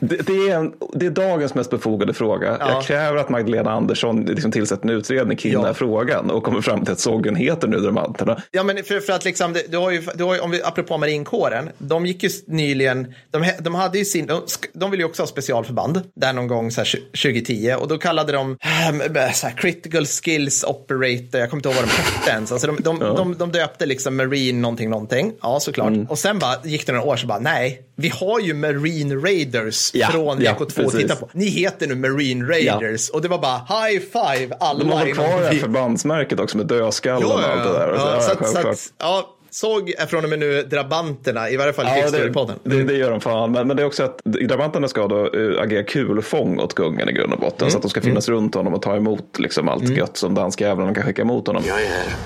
det, 0.00 0.16
det, 0.16 0.26
det, 0.26 0.50
är 0.50 0.56
en, 0.56 0.72
det 0.94 1.06
är 1.06 1.10
dagens 1.10 1.54
mest 1.54 1.70
befogade 1.70 2.14
fråga. 2.14 2.56
Ja. 2.60 2.70
Jag 2.70 2.84
kräver 2.84 3.16
att 3.16 3.28
Magdalena 3.28 3.70
Andersson 3.70 4.24
liksom 4.24 4.52
tillsätter 4.52 4.84
en 4.84 4.90
utredning 4.90 5.36
kring 5.36 5.52
ja. 5.52 5.58
den 5.58 5.66
här 5.66 5.74
frågan 5.74 6.30
och 6.30 6.44
kommer 6.44 6.60
fram 6.60 6.84
till 6.84 6.92
att 6.92 7.00
Soggen 7.00 7.36
heter 7.36 7.68
nu 7.68 7.78
drabanterna. 7.78 8.42
Ja, 8.50 8.62
men 8.62 8.84
för, 8.84 9.00
för 9.00 9.12
att 9.12 9.24
liksom, 9.24 9.56
du 9.68 9.76
har 9.76 9.90
ju, 9.90 10.02
du 10.14 10.24
har 10.24 10.34
ju, 10.34 10.40
om 10.40 10.50
vi, 10.50 10.62
apropå 10.62 10.98
marinkåren, 10.98 11.70
de 11.78 12.06
gick 12.06 12.22
ju 12.22 12.30
nyligen, 12.46 13.14
de, 13.30 13.52
de 13.60 13.74
hade 13.74 13.98
ju 13.98 14.04
sin, 14.04 14.26
de, 14.26 14.42
de 14.72 14.90
ville 14.90 15.02
ju 15.02 15.08
också 15.08 15.22
ha 15.22 15.26
specialförband 15.26 16.02
där 16.14 16.32
någon 16.32 16.48
gång 16.48 16.70
så 16.70 16.80
här, 16.80 16.86
2010 16.86 17.74
och 17.78 17.88
då 17.88 17.98
kallade 17.98 18.32
de 18.32 18.58
äh, 18.60 19.32
så 19.32 19.46
här, 19.46 19.56
critical 19.56 20.06
skills 20.06 20.64
operator, 20.64 21.40
jag 21.40 21.50
kommer 21.50 21.58
inte 21.58 21.68
ihåg 21.68 21.76
vad 21.76 21.84
de 21.84 21.90
hette 21.90 22.30
ens, 22.30 22.52
alltså 22.52 22.66
de, 22.66 22.82
de, 22.82 22.98
ja. 23.00 23.14
de, 23.16 23.38
de 23.38 23.52
döpte 23.52 23.81
liksom 23.86 24.16
Marine 24.16 24.60
någonting, 24.60 24.90
någonting. 24.90 25.32
Ja, 25.42 25.60
såklart. 25.60 25.88
Mm. 25.88 26.06
Och 26.06 26.18
sen 26.18 26.38
bara 26.38 26.56
gick 26.64 26.86
det 26.86 26.92
några 26.92 27.06
år 27.06 27.16
så 27.16 27.26
bara, 27.26 27.38
nej, 27.38 27.82
vi 27.96 28.08
har 28.08 28.40
ju 28.40 28.54
Marine 28.54 29.14
Raiders 29.14 29.94
ja, 29.94 30.08
från 30.08 30.38
VK2 30.38 30.86
att 30.86 30.92
titta 30.92 31.16
på. 31.16 31.28
Ni 31.32 31.46
heter 31.46 31.86
nu 31.86 31.94
Marine 31.94 32.48
Raiders. 32.48 33.08
Ja. 33.12 33.16
Och 33.16 33.22
det 33.22 33.28
var 33.28 33.38
bara 33.38 33.58
high 33.58 34.00
five 34.00 34.56
alla. 34.60 34.78
De 34.78 34.90
har 34.90 35.14
kvar 35.14 35.40
det 35.40 35.46
här 35.46 35.54
förbandsmärket 35.54 36.40
också 36.40 36.56
med 36.56 36.66
dödskallen 36.66 37.30
och 37.30 37.40
allt 37.40 37.64
det 37.64 37.72
där. 37.78 37.94
Ja, 37.94 38.20
så, 38.20 38.44
så, 38.44 38.52
så 38.52 38.68
att, 38.68 38.92
ja, 38.98 39.36
Såg 39.54 39.90
är 39.98 40.06
från 40.06 40.24
och 40.24 40.30
med 40.30 40.38
nu 40.38 40.62
drabanterna, 40.62 41.50
i 41.50 41.56
varje 41.56 41.72
fall 41.72 41.84
i 41.84 41.88
ja, 41.88 41.94
Krigsstorypodden. 41.94 42.58
Det, 42.62 42.76
det, 42.76 42.84
det, 42.84 42.96
gör 42.96 43.10
de 43.10 43.20
fan, 43.20 43.52
men, 43.52 43.66
men, 43.66 43.76
det 43.76 43.82
är 43.82 43.86
också 43.86 44.02
att 44.02 44.20
drabanterna 44.24 44.88
ska 44.88 45.06
då 45.06 45.36
uh, 45.36 45.62
agera 45.62 45.82
kulfång 45.82 46.60
åt 46.60 46.74
kungen 46.74 47.08
i 47.08 47.12
grund 47.12 47.32
och 47.32 47.40
botten. 47.40 47.58
Mm. 47.60 47.70
Så 47.70 47.76
att 47.76 47.82
de 47.82 47.88
ska 47.88 48.00
finnas 48.00 48.28
mm. 48.28 48.40
runt 48.40 48.54
honom 48.54 48.74
och 48.74 48.82
ta 48.82 48.96
emot 48.96 49.38
liksom, 49.38 49.68
allt 49.68 49.84
mm. 49.84 49.96
gött 49.96 50.16
som 50.16 50.34
danska 50.34 50.66
jävlarna 50.66 50.94
kan 50.94 51.04
skicka 51.04 51.22
emot 51.22 51.46
honom. 51.46 51.62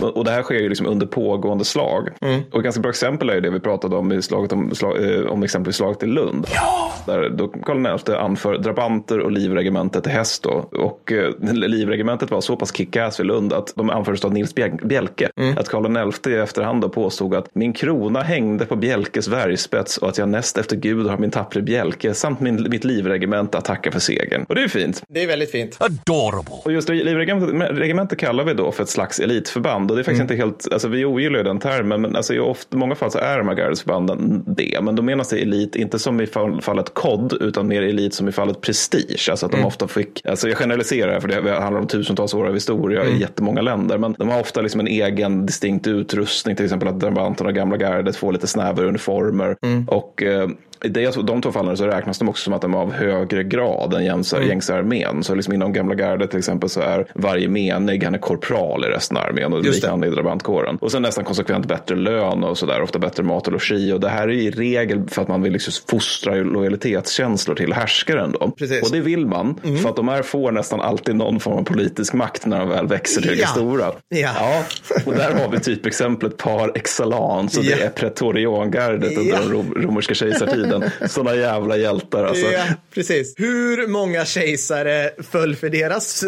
Och, 0.00 0.16
och, 0.16 0.24
det 0.24 0.30
här 0.30 0.42
sker 0.42 0.54
ju 0.54 0.68
liksom 0.68 0.86
under 0.86 1.06
pågående 1.06 1.64
slag. 1.64 2.08
Mm. 2.20 2.42
Och 2.50 2.58
ett 2.58 2.64
ganska 2.64 2.80
bra 2.80 2.90
exempel 2.90 3.30
är 3.30 3.40
det 3.40 3.50
vi 3.50 3.60
pratade 3.60 3.96
om 3.96 4.12
i 4.12 4.22
slaget 4.22 4.52
om, 4.52 4.74
slag, 4.74 4.98
uh, 4.98 5.26
om 5.26 5.42
exempelvis 5.42 5.76
slaget 5.76 6.02
i 6.02 6.06
Lund. 6.06 6.46
Ja. 6.54 6.92
Där 7.06 7.28
då 7.28 7.48
Karl 7.48 7.98
XI 7.98 8.12
anför 8.12 8.58
drabanter 8.58 9.20
och 9.20 9.32
livregementet 9.32 10.02
till 10.02 10.12
häst 10.12 10.42
då. 10.42 10.68
Och 10.72 11.12
uh, 11.12 11.52
livregementet 11.52 12.30
var 12.30 12.40
så 12.40 12.56
pass 12.56 12.76
kickass 12.76 13.20
vid 13.20 13.26
Lund 13.26 13.52
att 13.52 13.72
de 13.76 13.90
anfördes 13.90 14.24
av 14.24 14.32
Nils 14.32 14.54
Bjelke. 14.82 15.30
Mm. 15.40 15.58
Att 15.58 15.68
Karl 15.68 16.12
XI 16.12 16.30
i 16.30 16.36
efterhand 16.36 16.80
då 16.80 16.88
påstod 16.88 17.15
påstod 17.16 17.34
att 17.34 17.54
min 17.54 17.72
krona 17.72 18.22
hängde 18.22 18.66
på 18.66 18.76
Bjelkes 18.76 19.28
värjspets 19.28 19.98
och 19.98 20.08
att 20.08 20.18
jag 20.18 20.28
näst 20.28 20.58
efter 20.58 20.76
Gud 20.76 21.06
har 21.06 21.18
min 21.18 21.30
tappre 21.30 21.62
Bjelke 21.62 22.14
samt 22.14 22.40
min, 22.40 22.66
mitt 22.70 22.84
livregemente 22.84 23.58
att 23.58 23.64
tacka 23.64 23.92
för 23.92 24.00
segern. 24.00 24.44
Och 24.48 24.54
det 24.54 24.62
är 24.62 24.68
fint. 24.68 25.02
Det 25.08 25.22
är 25.22 25.26
väldigt 25.26 25.50
fint. 25.50 25.76
Adorable. 25.80 26.54
Och 26.64 26.72
just 26.72 26.88
livregementet 26.88 28.18
kallar 28.18 28.44
vi 28.44 28.54
då 28.54 28.72
för 28.72 28.82
ett 28.82 28.88
slags 28.88 29.20
elitförband 29.20 29.90
och 29.90 29.96
det 29.96 30.02
är 30.02 30.04
faktiskt 30.04 30.30
mm. 30.30 30.32
inte 30.32 30.44
helt, 30.44 30.72
alltså 30.72 30.88
vi 30.88 31.04
ogillar 31.04 31.38
ju 31.38 31.44
den 31.44 31.58
termen, 31.58 32.00
men 32.00 32.16
alltså 32.16 32.34
i 32.34 32.38
ofta, 32.38 32.76
många 32.76 32.94
fall 32.94 33.10
så 33.10 33.18
är 33.18 33.38
de 33.38 33.48
här 33.48 33.54
gardesförbanden 33.54 34.44
det. 34.46 34.80
Men 34.82 34.96
då 34.96 35.02
menas 35.02 35.28
det 35.28 35.38
elit, 35.38 35.76
inte 35.76 35.98
som 35.98 36.20
i 36.20 36.26
fallet 36.60 36.94
kod, 36.94 37.32
utan 37.40 37.68
mer 37.68 37.82
elit 37.82 38.14
som 38.14 38.28
i 38.28 38.32
fallet 38.32 38.60
prestige. 38.60 39.28
Alltså 39.30 39.46
att 39.46 39.52
de 39.52 39.58
mm. 39.58 39.66
ofta 39.66 39.88
fick, 39.88 40.26
alltså 40.26 40.48
jag 40.48 40.58
generaliserar 40.58 41.20
för 41.20 41.28
det 41.28 41.50
handlar 41.50 41.80
om 41.80 41.86
tusentals 41.86 42.34
år 42.34 42.46
av 42.46 42.54
historia 42.54 43.02
mm. 43.02 43.16
i 43.16 43.20
jättemånga 43.20 43.60
länder, 43.60 43.98
men 43.98 44.14
de 44.18 44.28
har 44.28 44.40
ofta 44.40 44.60
liksom 44.60 44.80
en 44.80 44.88
egen 44.88 45.46
distinkt 45.46 45.86
utrustning, 45.86 46.56
till 46.56 46.64
exempel 46.64 46.88
att 46.88 47.00
drabanterna, 47.06 47.52
gamla 47.52 47.76
gardet 47.76 48.16
får 48.16 48.32
lite 48.32 48.46
snävare 48.46 48.86
uniformer. 48.86 49.56
Mm. 49.62 49.88
Och 49.88 50.22
eh, 50.22 50.48
i 50.86 51.22
de 51.22 51.42
två 51.42 51.52
fallen 51.52 51.76
så 51.76 51.86
räknas 51.86 52.18
de 52.18 52.28
också 52.28 52.44
som 52.44 52.52
att 52.52 52.62
de 52.62 52.74
är 52.74 52.78
av 52.78 52.92
högre 52.92 53.44
grad 53.44 53.94
än 53.94 54.04
gängse 54.04 54.36
mm. 54.36 54.60
armén. 54.78 55.22
Så 55.24 55.34
liksom 55.34 55.54
inom 55.54 55.72
gamla 55.72 55.94
gardet 55.94 56.30
till 56.30 56.38
exempel 56.38 56.68
så 56.68 56.80
är 56.80 57.06
varje 57.14 57.48
menig, 57.48 58.04
han 58.04 58.14
är 58.14 58.18
korpral 58.18 58.84
i 58.84 58.88
resten 58.88 59.16
av 59.16 59.22
armén 59.22 59.52
och 59.52 59.62
likadant 59.62 60.04
i 60.04 60.08
drabantkåren. 60.08 60.76
Och 60.80 60.92
sen 60.92 61.02
nästan 61.02 61.24
konsekvent 61.24 61.66
bättre 61.66 61.96
lön 61.96 62.44
och 62.44 62.58
sådär, 62.58 62.82
ofta 62.82 62.98
bättre 62.98 63.22
mat 63.22 63.46
och 63.46 63.52
logi. 63.52 63.92
Och 63.92 64.00
det 64.00 64.08
här 64.08 64.28
är 64.28 64.32
i 64.32 64.50
regel 64.50 65.08
för 65.08 65.22
att 65.22 65.28
man 65.28 65.42
vill 65.42 65.52
liksom 65.52 65.72
fostra 65.90 66.34
lojalitetskänslor 66.34 67.54
till 67.54 67.72
härskaren 67.72 68.32
då. 68.40 68.50
Precis. 68.50 68.82
Och 68.82 68.90
det 68.92 69.00
vill 69.00 69.26
man, 69.26 69.60
mm. 69.64 69.78
för 69.78 69.88
att 69.88 69.96
de 69.96 70.08
här 70.08 70.22
får 70.22 70.52
nästan 70.52 70.80
alltid 70.80 71.16
någon 71.16 71.40
form 71.40 71.58
av 71.58 71.62
politisk 71.62 72.12
makt 72.12 72.46
när 72.46 72.58
de 72.58 72.68
väl 72.68 72.86
växer 72.86 73.22
till 73.22 73.38
ja. 73.38 73.46
stora. 73.46 73.92
Ja. 74.08 74.30
ja. 74.34 74.62
Och 75.06 75.12
där 75.12 75.34
har 75.34 75.48
vi 75.48 75.60
typexemplet 75.60 76.36
par 76.36 76.72
excellence 76.74 77.58
och 77.58 77.64
ja. 77.64 77.76
det 77.76 77.82
är 77.82 77.88
pretoriangardet 77.88 79.12
ja. 79.12 79.20
under 79.20 79.36
den 79.36 79.82
romerska 79.82 80.14
kejsartiden 80.14 80.75
tiden. 80.80 81.08
Sådana 81.08 81.36
jävla 81.36 81.76
hjältar 81.76 82.24
alltså. 82.24 82.46
Ja, 82.46 82.64
precis. 82.94 83.34
Hur 83.36 83.86
många 83.86 84.24
kejsare 84.24 85.10
föll 85.30 85.56
för 85.56 85.68
deras 85.68 86.24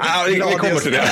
ah, 0.00 0.24
vi, 0.26 0.34
vi 0.34 0.40
kommer 0.40 0.80
till 0.80 0.92
det. 0.92 1.08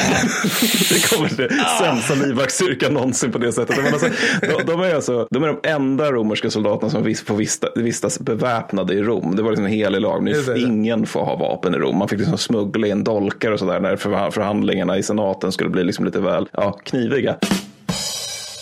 vi 0.95 1.00
kommer 1.00 1.28
till 1.28 1.37
det. 1.37 1.66
Sämsta 1.80 2.14
livvaktsstyrkan 2.14 2.95
någonsin 2.95 3.33
på 3.33 3.38
det 3.38 3.52
sättet. 3.52 3.76
Men 3.76 3.92
alltså, 3.92 4.09
de, 4.40 4.62
de, 4.66 4.80
är 4.80 4.95
alltså, 4.95 5.28
de 5.30 5.42
är 5.42 5.47
de 5.47 5.68
enda 5.68 6.12
romerska 6.12 6.50
soldaterna 6.50 6.90
som 6.90 7.14
får 7.14 7.37
vistas, 7.37 7.71
vistas 7.76 8.21
beväpnade 8.21 8.95
i 8.95 9.02
Rom. 9.02 9.37
Det 9.37 9.42
var 9.42 9.50
liksom 9.50 9.64
en 9.64 9.73
helig 9.73 10.00
lag. 10.00 10.23
Nu, 10.23 10.35
ingen 10.57 11.07
får 11.07 11.25
ha 11.25 11.37
vapen 11.37 11.75
i 11.75 11.78
Rom. 11.78 11.99
Man 11.99 12.09
fick 12.09 12.18
liksom 12.18 12.38
smuggla 12.38 12.87
in 12.87 13.04
dolkar 13.04 13.52
och 13.52 13.59
sådär 13.59 13.80
när 13.80 13.97
förhandlingarna 14.30 14.99
i 14.99 15.02
senaten 15.02 15.52
skulle 15.52 15.71
bli 15.71 15.85
liksom 15.85 16.04
lite 16.04 16.21
väl 16.21 16.49
ja, 16.52 16.73
kniviga. 16.85 17.37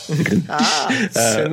ah, 0.48 0.90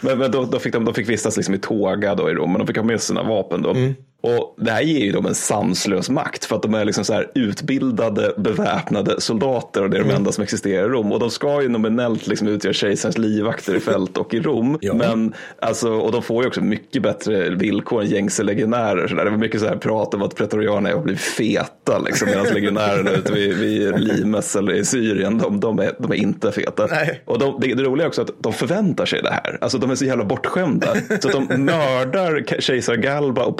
men 0.00 0.18
men 0.18 0.30
då, 0.30 0.44
då, 0.44 0.58
fick 0.58 0.72
de, 0.72 0.84
de 0.84 0.94
fick 0.94 1.08
vistas 1.08 1.36
liksom 1.36 1.54
i 1.54 1.58
tåga 1.58 2.14
då 2.14 2.30
i 2.30 2.34
Rom, 2.34 2.52
men 2.52 2.58
de 2.58 2.66
fick 2.66 2.76
ha 2.76 2.84
med 2.84 3.00
sina 3.00 3.22
vapen 3.22 3.62
då. 3.62 3.70
Mm. 3.70 3.94
Och 4.22 4.54
det 4.56 4.70
här 4.70 4.82
ger 4.82 5.04
ju 5.04 5.12
dem 5.12 5.26
en 5.26 5.34
sanslös 5.34 6.10
makt 6.10 6.44
för 6.44 6.56
att 6.56 6.62
de 6.62 6.74
är 6.74 6.84
liksom 6.84 7.04
så 7.04 7.22
utbildade, 7.34 8.34
beväpnade 8.36 9.20
soldater 9.20 9.82
och 9.82 9.90
det 9.90 9.96
är 9.96 10.00
de 10.00 10.04
mm. 10.04 10.16
enda 10.16 10.32
som 10.32 10.42
existerar 10.44 10.84
i 10.84 10.88
Rom. 10.88 11.12
Och 11.12 11.18
de 11.18 11.30
ska 11.30 11.62
ju 11.62 11.68
nominellt 11.68 12.26
liksom 12.26 12.48
utgöra 12.48 12.72
kejsarens 12.72 13.18
livvakter 13.18 13.74
i 13.74 13.80
fält 13.80 14.18
och 14.18 14.34
i 14.34 14.40
Rom. 14.40 14.78
ja. 14.80 14.94
Men 14.94 15.34
alltså, 15.60 15.92
och 15.92 16.12
de 16.12 16.22
får 16.22 16.42
ju 16.42 16.48
också 16.48 16.60
mycket 16.60 17.02
bättre 17.02 17.50
villkor 17.50 18.02
än 18.02 18.06
gängse 18.06 18.42
legionärer. 18.42 19.08
Så 19.08 19.14
där. 19.14 19.24
Det 19.24 19.30
var 19.30 19.38
mycket 19.38 19.60
så 19.60 19.66
här 19.66 19.76
prat 19.76 20.14
om 20.14 20.22
att 20.22 20.36
pretorianerna 20.36 20.96
har 20.96 21.02
blivit 21.02 21.20
feta 21.20 21.98
liksom, 21.98 22.28
medan 22.28 22.46
legionärerna 22.54 23.10
ute 23.10 23.32
vid, 23.32 23.56
vid 23.56 24.00
Limes 24.00 24.56
eller 24.56 24.72
i 24.72 24.84
Syrien, 24.84 25.38
de, 25.38 25.60
de, 25.60 25.78
är, 25.78 25.92
de 25.98 26.12
är 26.12 26.16
inte 26.16 26.52
feta. 26.52 26.86
Nej. 26.86 27.22
Och 27.24 27.38
de, 27.38 27.60
det, 27.60 27.74
det 27.74 27.82
roliga 27.82 28.04
är 28.04 28.08
också 28.08 28.22
att 28.22 28.30
de 28.38 28.52
förväntar 28.52 29.06
sig 29.06 29.22
det 29.22 29.30
här. 29.30 29.58
Alltså 29.60 29.78
de 29.78 29.90
är 29.90 29.94
så 29.94 30.04
jävla 30.04 30.24
bortskämda. 30.24 30.86
så 31.20 31.28
att 31.28 31.48
de 31.48 31.64
mördar 31.64 32.60
kejsar 32.60 32.96
Galba 32.96 33.44
och 33.44 33.56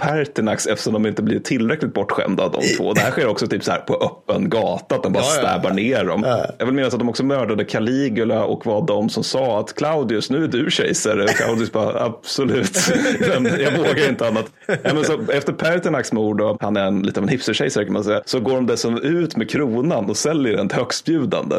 Pertinax 0.53 0.67
eftersom 0.67 0.93
de 0.93 1.07
inte 1.07 1.23
blir 1.23 1.41
tillräckligt 1.41 1.95
bortskämda 1.95 2.49
de 2.49 2.77
två. 2.77 2.93
Det 2.93 3.01
här 3.01 3.11
sker 3.11 3.27
också 3.27 3.47
typ 3.47 3.65
så 3.65 3.71
här 3.71 3.81
på 3.81 3.95
öppen 3.95 4.51
gata, 4.51 4.95
att 4.95 5.03
de 5.03 5.13
bara 5.13 5.25
ja, 5.25 5.31
stäbar 5.31 5.71
ja. 5.71 5.75
ner 5.75 6.05
dem. 6.05 6.23
Ja. 6.27 6.47
Jag 6.59 6.67
vill 6.67 6.75
minnas 6.75 6.95
att 6.95 7.01
de 7.01 7.09
också 7.09 7.25
mördade 7.25 7.65
Caligula 7.65 8.45
och 8.45 8.67
var 8.67 8.87
de 8.87 9.09
som 9.09 9.25
sa 9.25 9.61
att 9.61 9.75
Claudius, 9.75 10.31
nu 10.31 10.45
är 10.45 10.49
du 10.49 10.71
kejsare. 10.71 11.29
Claudius 11.29 11.73
bara, 11.73 12.05
absolut, 12.05 12.79
jag 13.61 13.79
vågar 13.79 14.09
inte 14.09 14.29
annat. 14.29 14.47
Ja, 14.67 14.95
men 14.95 15.05
så 15.05 15.21
efter 15.33 15.53
Pertinax 15.53 16.13
mord, 16.13 16.41
och 16.41 16.57
han 16.61 16.77
är 16.77 16.87
en, 16.87 17.03
lite 17.03 17.21
av 17.21 17.25
en 17.25 17.29
hipsterkejsare 17.29 17.85
kan 17.85 17.93
man 17.93 18.05
säga, 18.05 18.23
så 18.27 18.41
går 18.41 18.55
de 18.55 18.67
dessutom 18.67 19.03
ut 19.03 19.37
med 19.37 19.51
kronan 19.51 20.11
och 20.11 20.17
säljer 20.17 20.57
den 20.57 20.69
till 20.69 20.79
högstbjudande. 20.79 21.57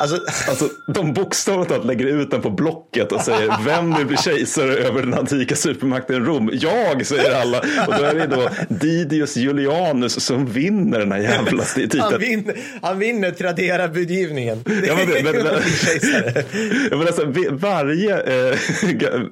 Alltså, 0.00 0.20
alltså, 0.48 0.68
de 0.86 1.12
bokstavligt 1.12 1.68
talat 1.70 1.86
lägger 1.86 2.06
ut 2.06 2.30
den 2.30 2.42
på 2.42 2.50
Blocket 2.50 3.12
och 3.12 3.20
säger 3.20 3.64
vem 3.64 3.94
vill 3.94 4.06
bli 4.06 4.16
kejsare 4.16 4.74
över 4.74 5.02
den 5.02 5.14
antika 5.14 5.56
supermakten 5.56 6.24
Rom? 6.24 6.50
Jag, 6.52 7.06
säger 7.06 7.40
alla. 7.40 7.58
Och 7.58 7.94
då 7.98 8.04
är 8.04 8.14
det 8.14 8.26
då 8.26 8.48
Didius 8.68 9.36
Julianus 9.36 10.24
som 10.24 10.46
vinner 10.46 10.98
den 10.98 11.12
här 11.12 11.18
jävla 11.18 11.64
titeln. 11.64 12.02
Han 12.02 12.18
vinner, 12.18 12.56
han 12.82 12.98
vinner 12.98 13.30
Tradera-budgivningen. 13.30 14.64
Ja, 14.86 14.96
men, 14.96 15.24
men, 15.24 15.24
men, 15.24 15.34
ja, 16.90 16.96
men 16.96 17.06
alltså, 17.06 17.24
varje 17.50 18.20
eh, 18.20 18.56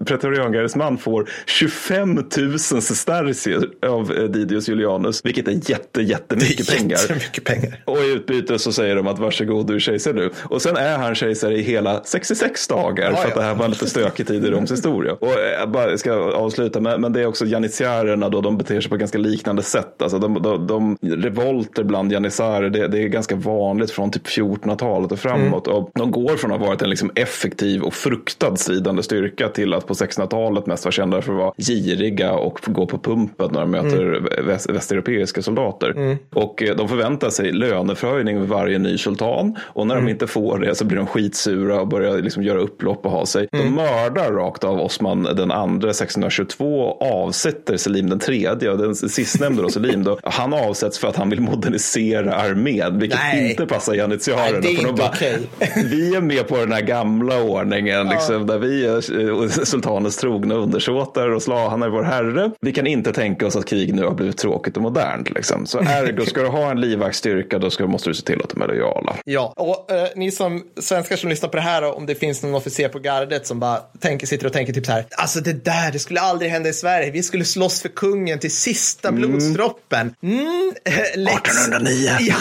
pretoriangaresman 0.07 0.99
får 0.99 1.29
25 1.47 2.15
000 2.37 2.59
sestercier 2.59 3.69
av 3.87 4.13
eh, 4.13 4.25
Didius 4.25 4.69
Julianus, 4.69 5.21
vilket 5.25 5.49
är 5.49 5.71
jätte, 5.71 6.03
jättemycket 6.03 6.67
det 6.67 6.73
är 6.73 6.79
pengar. 6.79 6.99
Jättemycket 6.99 7.45
pengar. 7.45 7.83
Och 7.85 7.99
i 7.99 8.13
utbyte 8.13 8.59
så 8.59 8.73
säger 8.73 8.97
de 8.97 9.07
att 9.07 9.19
varsågod, 9.19 9.67
du 9.67 9.75
är 9.75 9.79
kejsare 9.79 10.15
nu. 10.15 10.31
Och 10.43 10.58
sen 10.63 10.77
är 10.77 10.99
han 10.99 11.15
kejsare 11.15 11.55
i 11.55 11.63
hela 11.63 12.01
66 12.05 12.69
dagar 12.69 13.13
för 13.13 13.29
att 13.29 13.35
det 13.35 13.43
här 13.43 13.55
var 13.55 13.69
lite 13.69 13.87
stökig 13.87 14.27
tid 14.27 14.45
i 14.45 14.51
Roms 14.51 14.73
historia. 14.73 15.13
Och 15.13 15.35
jag 15.61 15.71
bara 15.71 15.99
ska 15.99 16.13
avsluta 16.15 16.81
med, 16.81 17.01
men 17.01 17.13
det 17.13 17.21
är 17.21 17.27
också 17.27 17.45
janitsjärerna 17.47 18.29
då, 18.29 18.41
de 18.41 18.59
beter 18.59 18.81
sig 18.81 18.91
på 18.91 18.97
ganska 18.97 19.19
liknande 19.19 19.63
sätt. 19.63 20.03
Alltså 20.03 20.19
de, 20.19 20.43
de, 20.43 20.67
de 20.67 20.97
revolter 21.03 21.83
bland 21.85 22.13
janissarer, 22.13 22.71
det, 22.71 22.89
det, 22.89 23.03
är 23.03 23.09
ganska 23.09 23.37
vanligt 23.37 23.91
från 23.91 24.11
typ 24.11 24.27
1400-talet 24.27 25.13
och 25.13 25.19
framåt. 25.19 25.67
Mm. 25.67 25.79
Och 25.79 25.91
de 25.95 26.11
går 26.11 26.37
från 26.37 26.53
att 26.53 26.61
ha 26.61 26.67
varit 26.67 26.83
en 26.83 26.91
liksom 26.91 27.11
effektiv 27.15 27.83
och 27.83 27.95
fruktad 27.95 28.57
stridande 28.57 29.03
styrka 29.03 29.49
till 29.49 29.75
att 29.75 29.87
på 29.87 29.95
1600-talet 29.95 30.67
mest 30.67 30.85
vara 30.85 30.93
kända 30.93 31.23
för 31.23 31.33
att 31.33 31.39
vara 31.39 31.53
giriga 31.57 32.33
och 32.33 32.61
gå 32.67 32.87
på 32.87 32.99
pumpen 32.99 33.49
när 33.53 33.61
de 33.61 33.71
möter 33.71 34.03
mm. 34.03 34.47
väst, 34.47 34.71
västeuropeiska 34.71 35.43
soldater. 35.43 35.91
Mm. 35.91 36.17
Och 36.35 36.63
eh, 36.63 36.77
de 36.77 36.89
förväntar 36.89 37.31
sig 37.31 37.53
löneförhöjning 37.53 38.39
med 38.39 38.49
varje 38.49 38.79
ny 38.79 38.99
sultan. 38.99 39.57
Och 39.61 39.87
när 39.87 39.95
de 39.95 40.01
mm. 40.01 40.13
inte 40.13 40.27
får 40.27 40.48
får 40.49 40.59
det 40.59 40.75
så 40.75 40.85
blir 40.85 40.97
de 40.97 41.07
skitsura 41.07 41.81
och 41.81 41.89
börjar 41.89 42.19
liksom 42.19 42.43
göra 42.43 42.59
upplopp 42.59 43.07
och 43.07 43.11
ha 43.11 43.27
sig. 43.27 43.49
Mm. 43.53 43.67
De 43.67 43.75
mördar 43.75 44.33
rakt 44.33 44.65
av 44.65 44.81
Osman 44.81 45.23
den 45.23 45.51
andra 45.51 45.91
1622 45.91 46.81
och 46.81 47.03
avsätter 47.03 47.77
Selim 47.77 48.11
den 48.11 48.19
tredje. 48.19 48.71
Och 48.71 48.79
den 48.79 48.95
sistnämnde 48.95 49.63
då, 49.63 49.69
Selim, 49.69 50.05
då, 50.05 50.19
han 50.25 50.55
avsätts 50.55 50.99
för 50.99 51.09
att 51.09 51.17
han 51.17 51.31
vill 51.31 51.41
modernisera 51.41 52.35
armén, 52.35 52.99
vilket 52.99 53.19
Nej. 53.33 53.51
inte 53.51 53.67
passar 53.67 53.95
janitsjarerna. 53.95 54.59
Nej, 54.63 54.81
de 54.85 54.95
bara, 54.95 55.09
okay. 55.09 55.37
vi 55.91 56.15
är 56.15 56.21
med 56.21 56.49
på 56.49 56.57
den 56.57 56.73
här 56.73 56.83
gamla 56.83 57.43
ordningen, 57.43 58.07
ja. 58.07 58.13
liksom, 58.13 58.47
där 58.47 58.59
vi 58.59 58.87
är 58.87 59.43
eh, 59.43 59.49
sultanens 59.65 60.17
trogna 60.17 60.55
undersåtar 60.55 61.29
och 61.29 61.43
slav, 61.43 61.71
han 61.71 61.83
är 61.83 61.89
vår 61.89 62.03
herre. 62.03 62.51
Vi 62.61 62.73
kan 62.73 62.87
inte 62.87 63.13
tänka 63.13 63.47
oss 63.47 63.57
att 63.57 63.67
krig 63.67 63.95
nu 63.95 64.05
har 64.05 64.15
blivit 64.15 64.37
tråkigt 64.39 64.77
och 64.77 64.83
modernt. 64.83 65.31
Liksom. 65.31 65.67
Så 65.67 65.79
ergo, 65.79 66.27
ska 66.27 66.43
du 66.43 66.49
ha 66.49 66.71
en 66.71 66.81
livvaktsstyrka, 66.81 67.59
då 67.59 67.71
ska, 67.71 67.87
måste 67.87 68.11
du 68.11 68.15
se 68.15 68.23
till 68.23 68.43
att 68.43 68.51
de 68.51 68.63
är 68.63 68.67
lojala. 68.69 69.17
Ja, 69.25 69.53
och 69.57 69.93
eh, 69.93 70.09
ni 70.17 70.31
som 70.39 70.63
svenskar 70.81 71.17
som 71.17 71.29
lyssnar 71.29 71.49
på 71.49 71.57
det 71.57 71.63
här, 71.63 71.83
om 71.83 72.07
det 72.07 72.15
finns 72.15 72.43
någon 72.43 72.55
officer 72.55 72.89
på 72.89 72.99
gardet 72.99 73.47
som 73.47 73.61
bara 73.61 73.79
tänker, 74.01 74.27
sitter 74.27 74.47
och 74.47 74.53
tänker 74.53 74.73
typ 74.73 74.87
så 74.87 74.93
här, 74.93 75.05
alltså 75.11 75.41
det 75.41 75.65
där, 75.65 75.93
det 75.93 75.99
skulle 75.99 76.21
aldrig 76.21 76.51
hända 76.51 76.69
i 76.69 76.73
Sverige. 76.73 77.11
Vi 77.11 77.23
skulle 77.23 77.45
slåss 77.45 77.83
för 77.83 77.89
kungen 77.89 78.39
till 78.39 78.51
sista 78.51 79.09
mm. 79.09 79.21
blodsdroppen. 79.21 80.15
Mm, 80.23 80.73
Lex, 81.15 81.51
1809. 81.51 82.17
Ja, 82.21 82.37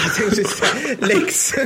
Lex. 1.00 1.54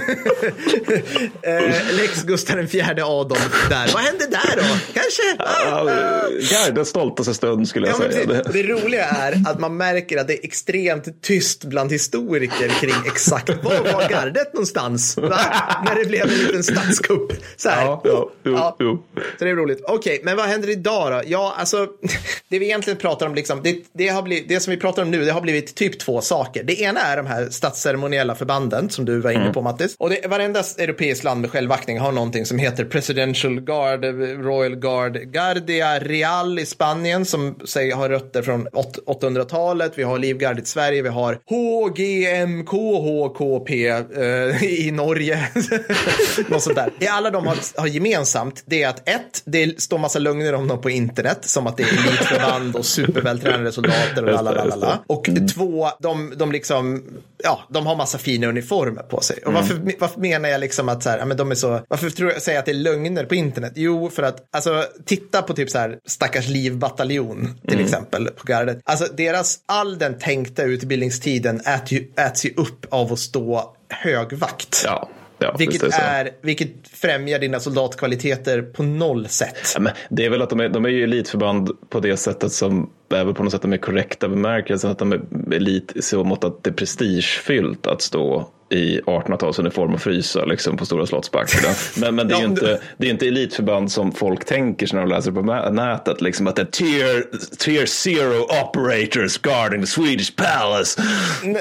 Eh, 1.43 1.95
Lex 1.95 2.23
Gustav 2.23 2.67
fjärde 2.67 3.05
Adolf 3.05 3.69
där. 3.69 3.89
Vad 3.93 4.01
hände 4.01 4.27
där 4.27 4.55
då? 4.55 4.63
Kanske? 4.93 6.55
Gardens 6.55 6.89
stoltaste 6.89 7.33
stund 7.33 7.67
skulle 7.67 7.87
jag 7.87 7.95
ja, 7.95 8.11
säga. 8.11 8.25
Det, 8.25 8.51
det 8.53 8.63
roliga 8.63 9.05
är 9.05 9.41
att 9.45 9.59
man 9.59 9.77
märker 9.77 10.17
att 10.17 10.27
det 10.27 10.33
är 10.33 10.45
extremt 10.45 11.21
tyst 11.21 11.63
bland 11.63 11.91
historiker 11.91 12.67
kring 12.67 12.95
exakt 13.07 13.49
var 13.49 13.93
var 13.93 14.09
gardet 14.09 14.53
någonstans? 14.53 15.17
Va? 15.17 15.39
När 15.85 15.95
det 15.95 16.05
blev 16.11 16.23
en 16.23 16.37
liten 16.37 16.63
statskupp. 16.63 17.33
Så 17.57 17.69
här. 17.69 17.85
Ja, 17.85 18.01
ja, 18.03 18.31
jo, 18.43 18.51
ja. 18.53 18.75
Jo. 18.79 19.03
Så 19.37 19.45
det 19.45 19.49
är 19.49 19.55
roligt. 19.55 19.81
Okej, 19.83 19.95
okay, 19.95 20.19
men 20.23 20.37
vad 20.37 20.45
händer 20.45 20.69
idag 20.69 21.11
då? 21.11 21.21
Ja, 21.25 21.53
alltså, 21.57 21.87
det 22.49 22.59
vi 22.59 22.65
egentligen 22.65 22.99
pratar 22.99 23.25
om, 23.25 23.35
liksom, 23.35 23.59
det, 23.63 23.77
det, 23.93 24.07
har 24.07 24.21
blivit, 24.21 24.49
det 24.49 24.59
som 24.59 24.71
vi 24.71 24.77
pratar 24.77 25.01
om 25.01 25.11
nu, 25.11 25.25
det 25.25 25.31
har 25.31 25.41
blivit 25.41 25.75
typ 25.75 25.99
två 25.99 26.21
saker. 26.21 26.63
Det 26.63 26.81
ena 26.81 26.99
är 26.99 27.17
de 27.17 27.25
här 27.25 27.49
statsceremoniella 27.49 28.35
förbanden 28.35 28.89
som 28.89 29.05
du 29.05 29.19
var 29.19 29.31
inne 29.31 29.41
mm. 29.41 29.53
på, 29.53 29.61
Mattis. 29.61 29.95
Och 29.99 30.09
det, 30.09 30.27
varenda 30.27 30.63
europeiskt 30.77 31.23
land 31.23 31.41
med 31.41 31.51
självaktning 31.51 31.99
har 31.99 32.11
någonting 32.11 32.45
som 32.45 32.59
heter 32.59 32.85
Presidential 32.85 33.61
Guard, 33.61 34.05
Royal 34.45 34.75
Guard, 34.75 35.17
Guardia 35.31 35.99
Real 35.99 36.59
i 36.59 36.65
Spanien 36.65 37.25
som 37.25 37.55
säg, 37.65 37.91
har 37.91 38.09
rötter 38.09 38.41
från 38.41 38.67
800-talet. 38.67 39.91
Vi 39.95 40.03
har 40.03 40.19
Livgard 40.19 40.59
i 40.59 40.65
Sverige, 40.65 41.01
vi 41.01 41.09
har 41.09 41.39
HGMK, 41.45 42.71
HKP 42.71 43.87
eh, 43.87 44.63
i 44.87 44.91
Norge. 44.91 45.49
Något 46.49 46.63
sånt 46.63 46.75
där. 46.75 46.89
Det 46.99 47.07
alla 47.07 47.29
de 47.29 47.47
har, 47.47 47.57
har 47.77 47.87
gemensamt 47.87 48.63
det 48.65 48.83
är 48.83 48.89
att 48.89 49.09
ett, 49.09 49.41
det 49.45 49.81
står 49.81 49.97
massa 49.97 50.19
lögner 50.19 50.53
om 50.53 50.67
dem 50.67 50.81
på 50.81 50.89
internet 50.89 51.39
som 51.41 51.67
att 51.67 51.77
det 51.77 51.83
är 51.83 51.87
elitförband 51.87 52.75
och 52.75 52.85
supervältränade 52.85 53.71
soldater 53.71 54.25
och 54.25 54.43
lalala. 54.43 54.99
Och 55.07 55.29
två, 55.55 55.89
de, 55.99 56.33
de 56.37 56.51
liksom, 56.51 57.03
ja, 57.43 57.59
de 57.69 57.85
har 57.85 57.95
massa 57.95 58.17
fina 58.17 58.47
uniformer 58.47 59.03
på 59.03 59.21
sig. 59.21 59.37
Och 59.45 59.53
varför, 59.53 59.75
mm. 59.75 59.93
varför 59.99 60.19
menar 60.19 60.49
jag 60.49 60.59
liksom 60.59 60.89
att 60.89 61.03
så 61.03 61.09
här, 61.09 61.17
ja, 61.17 61.25
men 61.25 61.37
de 61.37 61.51
är 61.51 61.55
så, 61.55 61.81
varför 61.87 62.09
tror 62.09 62.31
jag 62.31 62.41
säger 62.41 62.59
att 62.59 62.65
det 62.65 62.71
är 62.71 62.75
lögner 62.75 63.25
på 63.25 63.35
internet? 63.35 63.73
Jo, 63.75 64.09
för 64.09 64.23
att, 64.23 64.47
alltså, 64.51 64.85
titta 65.05 65.41
på 65.41 65.53
typ 65.53 65.69
så 65.69 65.77
här, 65.77 65.97
stackars 66.05 66.47
livbataljon 66.47 67.59
till 67.61 67.73
mm. 67.73 67.85
exempel 67.85 68.27
på 68.27 68.47
gardet. 68.47 68.81
Alltså 68.83 69.05
deras, 69.13 69.59
all 69.65 69.97
den 69.97 70.19
tänkta 70.19 70.63
utbildningstiden 70.63 71.59
äts 71.59 71.91
ju, 71.91 72.11
äts 72.17 72.45
ju 72.45 72.53
upp 72.57 72.85
av 72.89 73.13
att 73.13 73.19
stå 73.19 73.75
högvakt. 73.89 74.81
Ja. 74.85 75.09
Ja, 75.41 75.55
vilket, 75.57 75.83
är, 75.83 76.29
vilket 76.41 76.87
främjar 76.87 77.39
dina 77.39 77.59
soldatkvaliteter 77.59 78.61
på 78.61 78.83
noll 78.83 79.27
sätt. 79.27 79.71
Ja, 79.73 79.79
men 79.79 79.93
det 80.09 80.25
är 80.25 80.29
väl 80.29 80.41
att 80.41 80.49
de 80.49 80.59
är, 80.59 80.69
de 80.69 80.85
är 80.85 80.89
ju 80.89 81.03
elitförband 81.03 81.69
på 81.89 81.99
det 81.99 82.17
sättet 82.17 82.51
som 82.51 82.89
väl 83.09 83.33
på 83.33 83.43
något 83.43 83.51
sätt 83.51 83.61
de 83.61 83.73
är 83.73 83.77
korrekta 83.77 84.29
bemärkelsen 84.29 84.91
att 84.91 84.99
de 84.99 85.11
är 85.11 85.21
elit 85.53 85.91
i 85.95 86.01
så 86.01 86.23
mått 86.23 86.43
att 86.43 86.63
det 86.63 86.69
är 86.69 86.73
prestigefyllt 86.73 87.87
att 87.87 88.01
stå 88.01 88.49
i 88.71 89.01
1800-talsuniform 89.05 89.93
och 89.93 90.01
frysa 90.01 90.45
liksom, 90.45 90.77
på 90.77 90.85
Stora 90.85 91.05
Slottsbacken. 91.05 91.59
Men, 91.95 92.15
men 92.15 92.27
det, 92.27 92.35
är 92.35 92.39
ju 92.39 92.45
inte, 92.45 92.81
det 92.97 93.07
är 93.07 93.11
inte 93.11 93.27
elitförband 93.27 93.91
som 93.91 94.11
folk 94.11 94.45
tänker 94.45 94.87
sig 94.87 94.95
när 94.95 95.05
de 95.05 95.09
läser 95.09 95.31
på 95.31 95.41
nätet. 95.71 96.21
Liksom, 96.21 96.47
att 96.47 96.55
det 96.55 96.61
är 96.61 96.65
tier, 96.65 97.25
tier 97.57 97.85
zero 97.85 98.43
operators 98.63 99.37
guarding 99.37 99.81
the 99.81 99.87
Swedish 99.87 100.35
palace. 100.35 101.03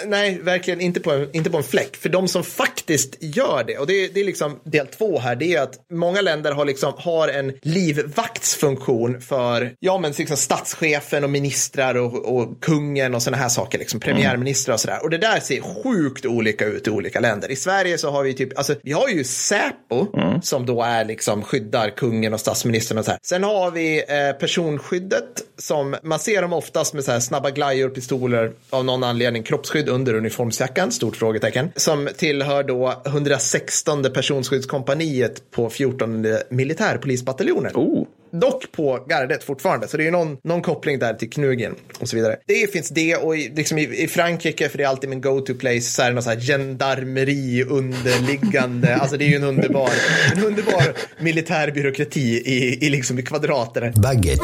nej, 0.07 0.40
verkligen 0.43 0.81
inte 0.81 1.00
på, 1.00 1.11
en, 1.11 1.29
inte 1.33 1.50
på 1.50 1.57
en 1.57 1.62
fläck. 1.62 1.97
För 1.97 2.09
de 2.09 2.29
som 2.29 2.45
faktiskt 2.45 3.17
gör 3.21 3.64
det, 3.67 3.79
och 3.79 3.87
det, 3.87 4.14
det 4.14 4.21
är 4.21 4.25
liksom 4.25 4.61
del 4.64 4.87
två 4.87 5.19
här, 5.19 5.37
det 5.37 5.55
är 5.55 5.62
att 5.62 5.75
många 5.93 6.21
länder 6.21 6.52
har, 6.52 6.64
liksom, 6.64 6.93
har 6.97 7.29
en 7.29 7.52
livvaktsfunktion 7.62 9.21
för 9.21 9.73
ja, 9.81 9.99
men 9.99 10.12
liksom 10.12 10.37
statschefen 10.37 11.25
och 11.25 11.31
ministrar 11.31 11.95
och, 11.95 12.38
och 12.38 12.62
kungen 12.62 13.14
och 13.14 13.23
sådana 13.23 13.43
här 13.43 13.49
saker, 13.49 13.79
liksom, 13.79 14.00
premiärministrar 14.00 14.75
och 14.75 14.81
sådär. 14.81 15.02
Och 15.02 15.11
det 15.11 15.19
där 15.19 15.40
ser 15.40 15.83
sjukt 15.83 16.26
olika 16.26 16.64
ut 16.64 16.87
i 16.87 16.90
olika 17.00 17.21
länder. 17.21 17.50
I 17.50 17.57
Sverige 17.57 17.99
så 17.99 18.11
har 18.11 18.23
vi 18.23 18.35
typ, 18.35 18.59
alltså 18.59 18.75
vi 18.83 18.92
har 18.92 19.09
ju 19.09 19.25
Säpo 19.25 20.07
mm. 20.16 20.42
som 20.42 20.66
då 20.66 20.83
är 20.83 21.04
liksom 21.04 21.42
skyddar 21.42 21.90
kungen 21.90 22.35
och 22.35 22.40
statsministern 22.40 22.99
och 22.99 23.04
så 23.04 23.11
här. 23.11 23.21
Sen 23.23 23.42
har 23.42 23.71
vi 23.71 23.99
eh, 23.99 24.38
personskyddet 24.40 25.42
som 25.59 25.97
man 26.02 26.19
ser 26.19 26.42
dem 26.42 26.52
oftast 26.52 26.95
med 26.95 27.04
så 27.04 27.12
här 27.12 27.21
snabba 27.21 27.50
glajjor, 27.50 27.88
pistoler 27.88 28.52
av 28.71 28.85
någon 28.85 29.04
anledning, 29.04 29.42
kroppsskydd 29.42 29.88
under 29.88 30.14
uniformsjackan, 30.14 30.92
stort 30.92 31.16
frågetecken, 31.16 31.73
som 31.76 32.09
tillhör 32.16 32.62
då 32.62 33.02
116 33.07 34.02
personskyddskompaniet 34.02 35.50
på 35.50 35.71
14 35.71 36.26
militärpolisbataljoner. 36.49 37.71
Oh. 37.75 38.07
Dock 38.30 38.72
på 38.72 39.06
gardet 39.08 39.44
fortfarande. 39.44 39.88
Så 39.88 39.96
det 39.96 40.02
är 40.02 40.04
ju 40.04 40.10
någon, 40.10 40.37
någon 40.44 40.62
koppling 40.62 40.99
där 40.99 41.14
till 41.14 41.30
Knugen 41.30 41.75
och 42.00 42.08
så 42.08 42.16
vidare. 42.16 42.37
Det 42.46 42.72
finns 42.72 42.88
det 42.88 43.16
och 43.16 43.37
i, 43.37 43.52
liksom 43.56 43.78
i, 43.78 44.02
i 44.02 44.08
Frankrike, 44.08 44.68
för 44.68 44.78
det 44.78 44.84
är 44.84 44.88
alltid 44.88 45.10
min 45.10 45.20
go-to 45.20 45.54
place, 45.54 45.80
så 45.80 46.02
är 46.02 46.06
det 46.06 46.12
någon 46.12 46.22
så 46.22 46.30
här 46.30 46.40
gendarmeri 46.40 47.64
underliggande. 47.64 48.96
alltså 48.96 49.16
det 49.16 49.25
är 49.25 49.28
ju 49.28 49.37
en 49.37 49.44
underbar, 49.44 49.90
en 50.37 50.44
underbar 50.44 50.82
militär 51.18 51.70
byråkrati 51.70 52.42
i, 52.46 52.87
i, 52.87 52.90
liksom 52.90 53.18
i 53.18 53.22
kvadrater. 53.22 53.92
Baggett. 53.96 54.40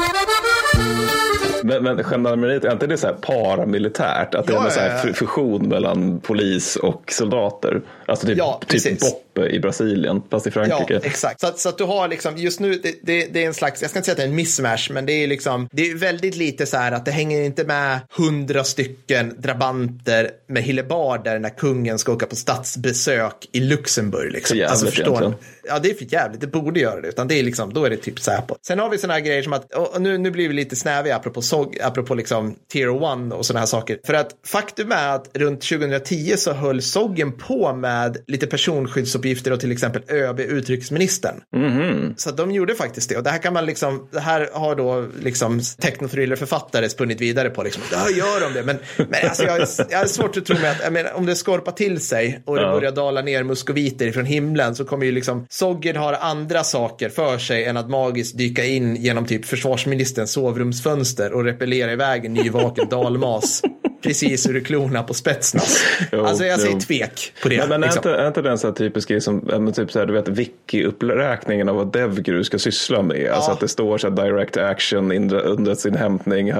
Men, 1.63 1.83
men 1.83 2.03
gendarmeriet, 2.03 2.65
är 2.65 2.71
inte 2.71 2.87
det 2.87 2.97
så 2.97 3.07
här 3.07 3.13
paramilitärt? 3.13 4.35
Att 4.35 4.47
det 4.47 4.53
är 4.53 4.65
en 4.65 4.71
så 4.71 4.79
här 4.79 5.13
fusion 5.13 5.67
mellan 5.67 6.19
polis 6.19 6.75
och 6.75 7.11
soldater? 7.11 7.81
Alltså 8.07 8.27
typ, 8.27 8.37
ja, 8.37 8.61
typ 8.67 8.99
BOP 8.99 9.37
i 9.49 9.59
Brasilien, 9.59 10.21
fast 10.31 10.47
i 10.47 10.51
Frankrike. 10.51 10.93
Ja, 10.93 10.99
exakt. 11.03 11.39
Så 11.41 11.47
att, 11.47 11.59
så 11.59 11.69
att 11.69 11.77
du 11.77 11.83
har 11.83 12.07
liksom, 12.07 12.37
just 12.37 12.59
nu, 12.59 12.73
det, 12.83 12.95
det, 13.01 13.33
det, 13.33 13.43
är 13.43 13.47
en 13.47 13.53
slags, 13.53 13.81
jag 13.81 13.89
ska 13.89 13.99
inte 13.99 14.05
säga 14.05 14.13
att 14.13 14.17
det 14.17 14.23
är 14.23 14.27
en 14.27 14.35
mismatch, 14.35 14.89
men 14.89 15.05
det 15.05 15.11
är 15.11 15.27
liksom, 15.27 15.67
det 15.71 15.89
är 15.91 15.95
väldigt 15.95 16.35
lite 16.35 16.65
så 16.65 16.77
här 16.77 16.91
att 16.91 17.05
det 17.05 17.11
hänger 17.11 17.41
inte 17.41 17.63
med 17.63 17.99
hundra 18.11 18.63
stycken 18.63 19.35
drabanter 19.37 20.31
med 20.47 20.63
hillebarder 20.63 21.39
när 21.39 21.49
kungen 21.49 21.99
ska 21.99 22.13
åka 22.13 22.25
på 22.25 22.35
statsbesök 22.35 23.49
i 23.51 23.59
Luxemburg. 23.59 24.31
Liksom. 24.31 24.57
Jävligt, 24.57 24.71
alltså, 24.71 24.85
förstår 24.85 25.33
Ja, 25.67 25.79
det 25.79 25.89
är 25.89 25.93
för 25.93 26.13
jävligt. 26.13 26.41
Det 26.41 26.47
borde 26.47 26.79
göra 26.79 27.01
det, 27.01 27.07
utan 27.07 27.27
det 27.27 27.39
är 27.39 27.43
liksom, 27.43 27.73
då 27.73 27.85
är 27.85 27.89
det 27.89 27.97
typ 27.97 28.19
Säpo. 28.19 28.55
Sen 28.67 28.79
har 28.79 28.89
vi 28.89 28.97
sådana 28.97 29.13
här 29.13 29.21
grejer 29.21 29.43
som 29.43 29.53
att, 29.53 29.73
och 29.73 30.01
nu, 30.01 30.17
nu 30.17 30.31
blir 30.31 30.47
vi 30.47 30.53
lite 30.53 30.75
snäviga 30.75 31.15
apropå, 31.15 31.41
SOG, 31.41 31.79
apropå 31.83 32.15
liksom 32.15 32.55
tier 32.71 32.87
1 33.27 33.33
och 33.33 33.45
sådana 33.45 33.59
här 33.59 33.67
saker. 33.67 33.99
För 34.05 34.13
att 34.13 34.29
faktum 34.45 34.91
är 34.91 35.15
att 35.15 35.29
runt 35.33 35.61
2010 35.61 36.33
så 36.37 36.53
höll 36.53 36.81
SOGgen 36.81 37.31
på 37.31 37.73
med 37.73 37.96
lite 38.27 38.47
personskyddsuppgifter 38.47 39.53
och 39.53 39.59
till 39.59 39.71
exempel 39.71 40.01
ÖB, 40.07 40.39
utrikesministern. 40.39 41.41
Mm. 41.55 42.13
Så 42.17 42.31
de 42.31 42.51
gjorde 42.51 42.75
faktiskt 42.75 43.09
det. 43.09 43.17
Och 43.17 43.23
det 43.23 43.29
här 43.29 43.37
kan 43.37 43.53
man 43.53 43.65
liksom, 43.65 44.07
det 44.11 44.19
här 44.19 44.49
har 44.53 44.75
då 44.75 45.07
liksom 45.21 45.61
technothrillerförfattare 45.81 46.89
spunnit 46.89 47.21
vidare 47.21 47.49
på. 47.49 47.63
Liksom, 47.63 47.83
ja, 47.91 48.09
gör 48.09 48.41
de 48.41 48.53
det? 48.53 48.63
Men, 48.63 48.77
men 48.97 49.29
alltså, 49.29 49.43
jag, 49.43 49.67
jag 49.89 49.97
har 49.97 50.05
svårt 50.05 50.37
att 50.37 50.45
tro 50.45 50.55
mig 50.59 50.69
att, 50.69 50.81
jag 50.83 50.93
menar, 50.93 51.13
om 51.13 51.25
det 51.25 51.35
skorpar 51.35 51.71
till 51.71 51.99
sig 51.99 52.43
och 52.45 52.55
det 52.55 52.61
ja. 52.61 52.71
börjar 52.71 52.91
dala 52.91 53.21
ner 53.21 53.43
muskoviter 53.43 54.11
från 54.11 54.25
himlen 54.25 54.75
så 54.75 54.85
kommer 54.85 55.05
ju 55.05 55.11
liksom 55.11 55.45
Soggen 55.49 55.95
har 55.95 56.13
andra 56.13 56.63
saker 56.63 57.09
för 57.09 57.37
sig 57.37 57.65
än 57.65 57.77
att 57.77 57.89
magiskt 57.89 58.37
dyka 58.37 58.65
in 58.65 58.95
genom 58.95 59.25
typ 59.25 59.45
försvarsministerns 59.45 60.31
sovrumsfönster 60.31 61.33
och 61.33 61.43
repellera 61.43 61.91
iväg 61.91 62.25
en 62.25 62.33
nyvaken 62.33 62.89
dalmas 62.89 63.61
precis 64.01 64.47
ur 64.47 64.59
klorna 64.59 65.03
på 65.03 65.13
Spetsnaz. 65.13 65.83
Jo, 66.11 66.25
alltså 66.25 66.45
jag 66.45 66.59
säger 66.59 66.73
jo. 66.73 66.79
tvek 66.79 67.33
på 67.43 67.49
det. 67.49 67.57
Men, 67.57 67.69
men 67.69 67.81
liksom. 67.81 68.01
är, 68.05 68.09
inte, 68.09 68.21
är 68.21 68.27
inte 68.27 68.41
den 68.41 68.57
så 68.57 68.67
här 68.67 68.73
typisk 68.73 69.09
grej 69.09 69.21
som, 69.21 69.73
typ 69.75 69.91
så 69.91 69.99
här, 69.99 70.05
du 70.05 70.13
vet, 70.13 70.27
wiki-uppräkningen 70.27 71.69
av 71.69 71.75
vad 71.75 71.91
DevGru 71.91 72.43
ska 72.43 72.59
syssla 72.59 73.01
med? 73.01 73.21
Ja. 73.21 73.33
Alltså 73.33 73.51
att 73.51 73.59
det 73.59 73.67
står 73.67 73.97
så 73.97 74.09
här 74.09 74.15
direct 74.15 74.57
action, 74.57 75.11
underrättelseinhämtning, 75.31 76.53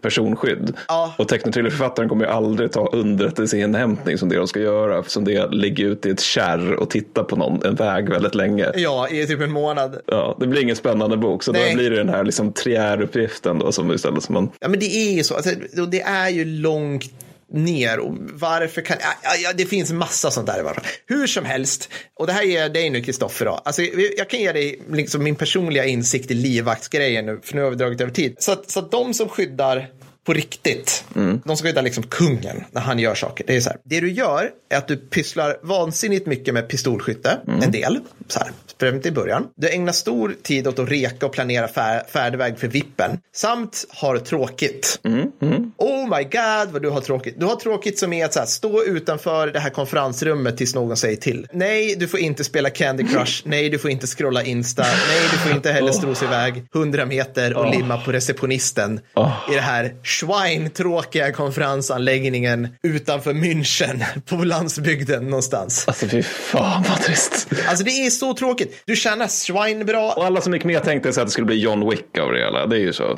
personskydd. 0.00 0.72
Ja. 0.88 1.14
Och 1.18 1.28
teknothrillerförfattaren 1.28 2.08
kommer 2.08 2.24
ju 2.24 2.30
aldrig 2.30 2.72
ta 2.72 2.88
underrättelseinhämtning 2.92 4.18
som 4.18 4.28
det 4.28 4.36
de 4.36 4.48
ska 4.48 4.60
göra, 4.60 5.02
som 5.02 5.24
det 5.24 5.50
ligger 5.50 5.86
ute 5.86 6.08
i 6.08 6.12
ett 6.12 6.20
kärr 6.20 6.72
och 6.74 6.90
titta 6.90 7.24
på 7.24 7.36
någon, 7.36 7.66
en 7.66 7.74
väg 7.74 8.08
väldigt 8.08 8.34
länge. 8.34 8.66
Ja, 8.74 9.08
i 9.08 9.26
typ 9.26 9.40
en 9.40 9.52
månad. 9.52 10.00
Ja, 10.06 10.36
det 10.40 10.46
blir 10.46 10.62
ingen 10.62 10.76
spännande 10.76 11.16
bok, 11.16 11.42
så 11.42 11.52
Nej. 11.52 11.70
då 11.70 11.76
blir 11.76 11.90
det 11.90 11.96
den 11.96 12.08
här 12.08 12.24
liksom 12.24 12.52
triäruppgiften 12.52 13.58
då 13.58 13.72
som 13.72 13.92
istället 13.92 14.22
som 14.22 14.34
man... 14.34 14.50
Ja, 14.60 14.68
men 14.68 14.80
det 14.80 14.86
är 14.86 15.12
ju 15.12 15.24
så. 15.24 15.34
Alltså, 15.34 15.50
det 15.90 16.00
är 16.00 16.28
ju 16.32 16.44
långt 16.44 17.10
ner 17.52 17.98
och 17.98 18.18
varför 18.32 18.82
kan, 18.82 18.96
ja, 19.00 19.30
ja, 19.42 19.52
det 19.52 19.66
finns 19.66 19.92
massa 19.92 20.30
sånt 20.30 20.46
där 20.46 20.58
i 20.58 20.62
varje 20.62 20.74
fall. 20.74 20.86
Hur 21.06 21.26
som 21.26 21.44
helst, 21.44 21.88
och 22.14 22.26
det 22.26 22.32
här 22.32 22.42
ger 22.42 22.60
jag 22.60 22.72
dig 22.72 22.90
nu 22.90 23.02
Kristoffer 23.02 23.44
då, 23.44 23.50
alltså, 23.50 23.82
jag 24.16 24.30
kan 24.30 24.40
ge 24.40 24.52
dig 24.52 24.82
liksom 24.90 25.22
min 25.22 25.36
personliga 25.36 25.84
insikt 25.84 26.30
i 26.30 26.34
livvaktsgrejen 26.34 27.26
nu, 27.26 27.40
för 27.42 27.54
nu 27.54 27.62
har 27.62 27.70
vi 27.70 27.76
dragit 27.76 28.00
över 28.00 28.12
tid. 28.12 28.36
Så 28.38 28.56
så 28.66 28.78
att 28.78 28.90
de 28.90 29.14
som 29.14 29.28
skyddar 29.28 29.90
på 30.24 30.32
riktigt. 30.32 31.04
Mm. 31.16 31.40
De 31.44 31.56
ska 31.56 31.68
skyddar 31.68 31.82
liksom 31.82 32.02
kungen 32.02 32.64
när 32.72 32.80
han 32.80 32.98
gör 32.98 33.14
saker. 33.14 33.44
Det 33.46 33.56
är 33.56 33.60
så 33.60 33.70
här. 33.70 33.78
Det 33.84 34.00
du 34.00 34.12
gör 34.12 34.50
är 34.68 34.76
att 34.76 34.88
du 34.88 34.96
pysslar 34.96 35.56
vansinnigt 35.62 36.26
mycket 36.26 36.54
med 36.54 36.68
pistolskytte. 36.68 37.38
Mm. 37.46 37.62
En 37.62 37.70
del. 37.70 38.00
Så 38.28 38.38
här. 38.38 38.50
Främst 38.80 39.06
i 39.06 39.10
början. 39.10 39.46
Du 39.56 39.68
ägnar 39.68 39.92
stor 39.92 40.36
tid 40.42 40.68
åt 40.68 40.78
att 40.78 40.90
reka 40.90 41.26
och 41.26 41.32
planera 41.32 41.68
fär 41.68 42.02
färdväg 42.08 42.58
för 42.58 42.68
vippen. 42.68 43.18
Samt 43.34 43.84
har 43.88 44.18
tråkigt. 44.18 45.00
Mm. 45.04 45.71
Oh 46.02 46.18
my 46.18 46.24
god 46.24 46.72
vad 46.72 46.82
du 46.82 46.90
har 46.90 47.00
tråkigt. 47.00 47.40
Du 47.40 47.46
har 47.46 47.56
tråkigt 47.56 47.98
som 47.98 48.12
är 48.12 48.24
att 48.24 48.32
så 48.32 48.38
här, 48.38 48.46
stå 48.46 48.82
utanför 48.84 49.46
det 49.46 49.60
här 49.60 49.70
konferensrummet 49.70 50.56
tills 50.56 50.74
någon 50.74 50.96
säger 50.96 51.16
till. 51.16 51.46
Nej, 51.52 51.96
du 51.98 52.08
får 52.08 52.20
inte 52.20 52.44
spela 52.44 52.70
Candy 52.70 53.04
Crush. 53.04 53.42
Nej, 53.44 53.68
du 53.68 53.78
får 53.78 53.90
inte 53.90 54.06
scrolla 54.06 54.42
Insta. 54.42 54.82
Nej, 54.82 55.20
du 55.32 55.38
får 55.38 55.52
inte 55.52 55.72
heller 55.72 55.92
strosa 55.92 56.24
iväg 56.24 56.64
100 56.74 57.06
meter 57.06 57.54
och 57.54 57.64
oh. 57.64 57.70
limma 57.70 57.98
på 57.98 58.12
receptionisten 58.12 59.00
oh. 59.14 59.32
i 59.50 59.54
det 59.54 59.60
här 59.60 59.94
schwein-tråkiga 60.02 61.32
konferensanläggningen 61.32 62.68
utanför 62.82 63.32
München 63.32 64.04
på 64.26 64.36
landsbygden 64.36 65.24
någonstans. 65.24 65.84
Alltså 65.88 66.08
fy 66.08 66.22
fan 66.22 66.84
vad 66.88 67.00
trist. 67.00 67.48
Alltså 67.66 67.84
det 67.84 67.90
är 67.90 68.10
så 68.10 68.34
tråkigt. 68.34 68.82
Du 68.84 68.96
tjänar 68.96 69.28
schwein 69.28 69.86
bra. 69.86 70.12
Och 70.12 70.24
alla 70.24 70.40
som 70.40 70.54
gick 70.54 70.64
med 70.64 70.82
tänkte 70.82 71.12
sig 71.12 71.20
att 71.20 71.28
det 71.28 71.32
skulle 71.32 71.46
bli 71.46 71.60
John 71.60 71.90
Wick 71.90 72.18
av 72.18 72.32
det 72.32 72.38
hela. 72.38 72.66
Det 72.66 72.76
är 72.76 72.80
ju 72.80 72.92
så. 72.92 73.04
Eh, 73.04 73.16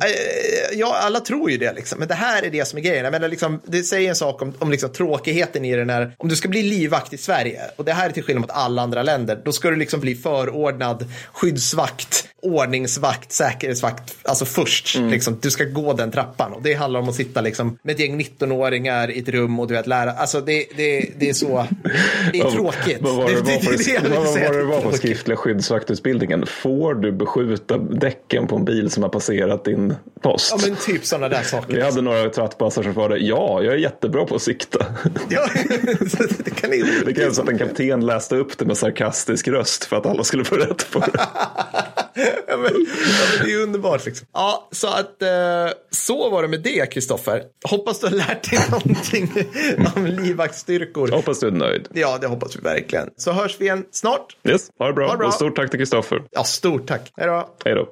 ja, 0.73 0.97
alla 1.01 1.21
tror 1.21 1.51
ju 1.51 1.59
det 1.59 1.73
liksom. 1.73 1.99
Men 1.99 2.09
det 2.09 2.15
här 2.15 2.43
är 2.43 2.51
det 2.51 2.65
som 2.65 2.79
är 2.79 2.83
grejen. 2.85 3.13
Jag 3.13 3.31
liksom, 3.31 3.61
det 3.67 3.83
säger 3.83 4.09
en 4.09 4.17
sak 4.17 4.43
om, 4.43 4.53
om 4.59 4.71
liksom 4.71 4.91
tråkigheten 4.91 5.65
i 5.65 5.77
den 5.77 5.91
här. 5.91 6.15
Om 6.19 6.29
du 6.29 6.37
ska 6.37 6.49
bli 6.49 6.63
livvakt 6.63 7.13
i 7.13 7.17
Sverige 7.17 7.61
och 7.77 7.85
det 7.85 7.93
här 7.93 8.09
är 8.09 8.13
till 8.13 8.23
skillnad 8.23 8.41
mot 8.41 8.51
alla 8.51 8.83
andra 8.83 9.03
länder. 9.03 9.41
Då 9.45 9.53
ska 9.53 9.71
du 9.71 9.77
liksom 9.77 10.01
bli 10.01 10.15
förordnad 10.15 11.11
skyddsvakt, 11.33 12.29
ordningsvakt, 12.43 13.33
säkerhetsvakt. 13.33 14.15
Alltså 14.23 14.45
först. 14.45 14.97
Mm. 14.97 15.11
Liksom, 15.11 15.39
du 15.43 15.51
ska 15.51 15.65
gå 15.65 15.93
den 15.93 16.11
trappan 16.11 16.53
och 16.53 16.63
det 16.63 16.75
handlar 16.75 17.01
om 17.01 17.09
att 17.09 17.15
sitta 17.15 17.41
liksom 17.41 17.79
med 17.83 17.95
ett 17.95 18.01
gäng 18.01 18.21
19-åringar 18.21 19.11
i 19.11 19.19
ett 19.19 19.29
rum 19.29 19.61
och 19.61 19.69
du 19.69 19.75
vet 19.75 19.87
lära. 19.87 20.13
Alltså 20.13 20.41
det, 20.41 20.67
det, 20.77 21.11
det 21.19 21.29
är 21.29 21.35
så. 21.35 21.67
Det 22.33 22.39
är 22.39 22.51
tråkigt. 22.51 22.99
Vad 23.01 23.17
var 23.17 23.29
det, 23.29 23.35
var 23.35 24.53
det 24.53 24.65
var 24.65 24.81
på 24.81 24.93
skriftliga 24.93 25.37
skyddsvaktutbildningen? 25.37 26.47
Får 26.47 26.95
du 26.95 27.13
beskjuta 27.13 27.79
däcken 27.79 28.47
på 28.47 28.57
en 28.57 28.65
bil 28.65 28.91
som 28.91 29.03
har 29.03 29.11
passerat 29.11 29.65
din 29.65 29.95
post? 30.23 30.55
Ja 30.57 30.69
men 30.69 30.77
typ 30.77 31.05
sådana 31.05 31.29
där 31.29 31.43
saker. 31.43 31.75
Vi 31.75 31.83
hade 31.83 32.03
några 32.03 32.31
trattpassar 32.31 32.64
det. 33.09 33.19
Ja, 33.19 33.63
jag 33.63 33.75
är 33.75 33.79
jättebra 33.79 34.25
på 34.25 34.35
att 34.35 34.43
sikta. 34.43 34.87
Ja, 35.29 35.49
det 36.45 36.51
kan 36.51 36.71
ni 36.71 36.85
Det 37.07 37.15
krävs 37.15 37.39
att 37.39 37.49
en 37.49 37.59
kapten 37.59 38.07
läste 38.07 38.37
upp 38.37 38.59
det 38.59 38.65
med 38.65 38.77
sarkastisk 38.77 39.49
röst 39.49 39.85
för 39.85 39.97
att 39.97 40.07
alla 40.07 40.25
skulle 40.25 40.45
få 40.45 40.57
rätt 40.57 40.91
på 40.91 40.99
det. 40.99 41.11
ja, 42.49 42.57
men, 42.57 42.65
ja, 42.75 43.37
men 43.39 43.47
det 43.47 43.53
är 43.53 43.63
underbart 43.63 44.07
liksom. 44.07 44.27
Ja, 44.33 44.69
så 44.73 44.89
att 44.89 45.23
eh, 45.23 45.29
så 45.91 46.31
var 46.31 46.43
det 46.43 46.49
med 46.49 46.61
det, 46.61 46.93
Kristoffer. 46.93 47.43
Hoppas 47.69 48.01
du 48.01 48.07
har 48.07 48.15
lärt 48.15 48.51
dig 48.51 48.59
någonting 48.71 49.33
om 49.97 50.07
livvaktsstyrkor. 50.07 51.09
Hoppas 51.09 51.41
du 51.41 51.47
är 51.47 51.51
nöjd. 51.51 51.89
Ja, 51.93 52.19
det 52.21 52.27
hoppas 52.27 52.57
vi 52.57 52.61
verkligen. 52.61 53.11
Så 53.17 53.33
hörs 53.33 53.57
vi 53.61 53.65
igen 53.65 53.85
snart. 53.91 54.37
Yes, 54.49 54.69
ha 54.79 54.87
det 54.87 54.93
bra. 54.93 55.07
Ha 55.07 55.13
det 55.13 55.19
bra. 55.19 55.27
Och 55.27 55.35
stort 55.35 55.57
tack 55.57 55.71
till 55.71 55.79
Kristoffer. 55.79 56.23
Ja, 56.31 56.45
stort 56.45 56.87
tack. 56.87 57.13
Hej 57.17 57.27
då. 57.27 57.49
Hej 57.65 57.75
då. 57.75 57.89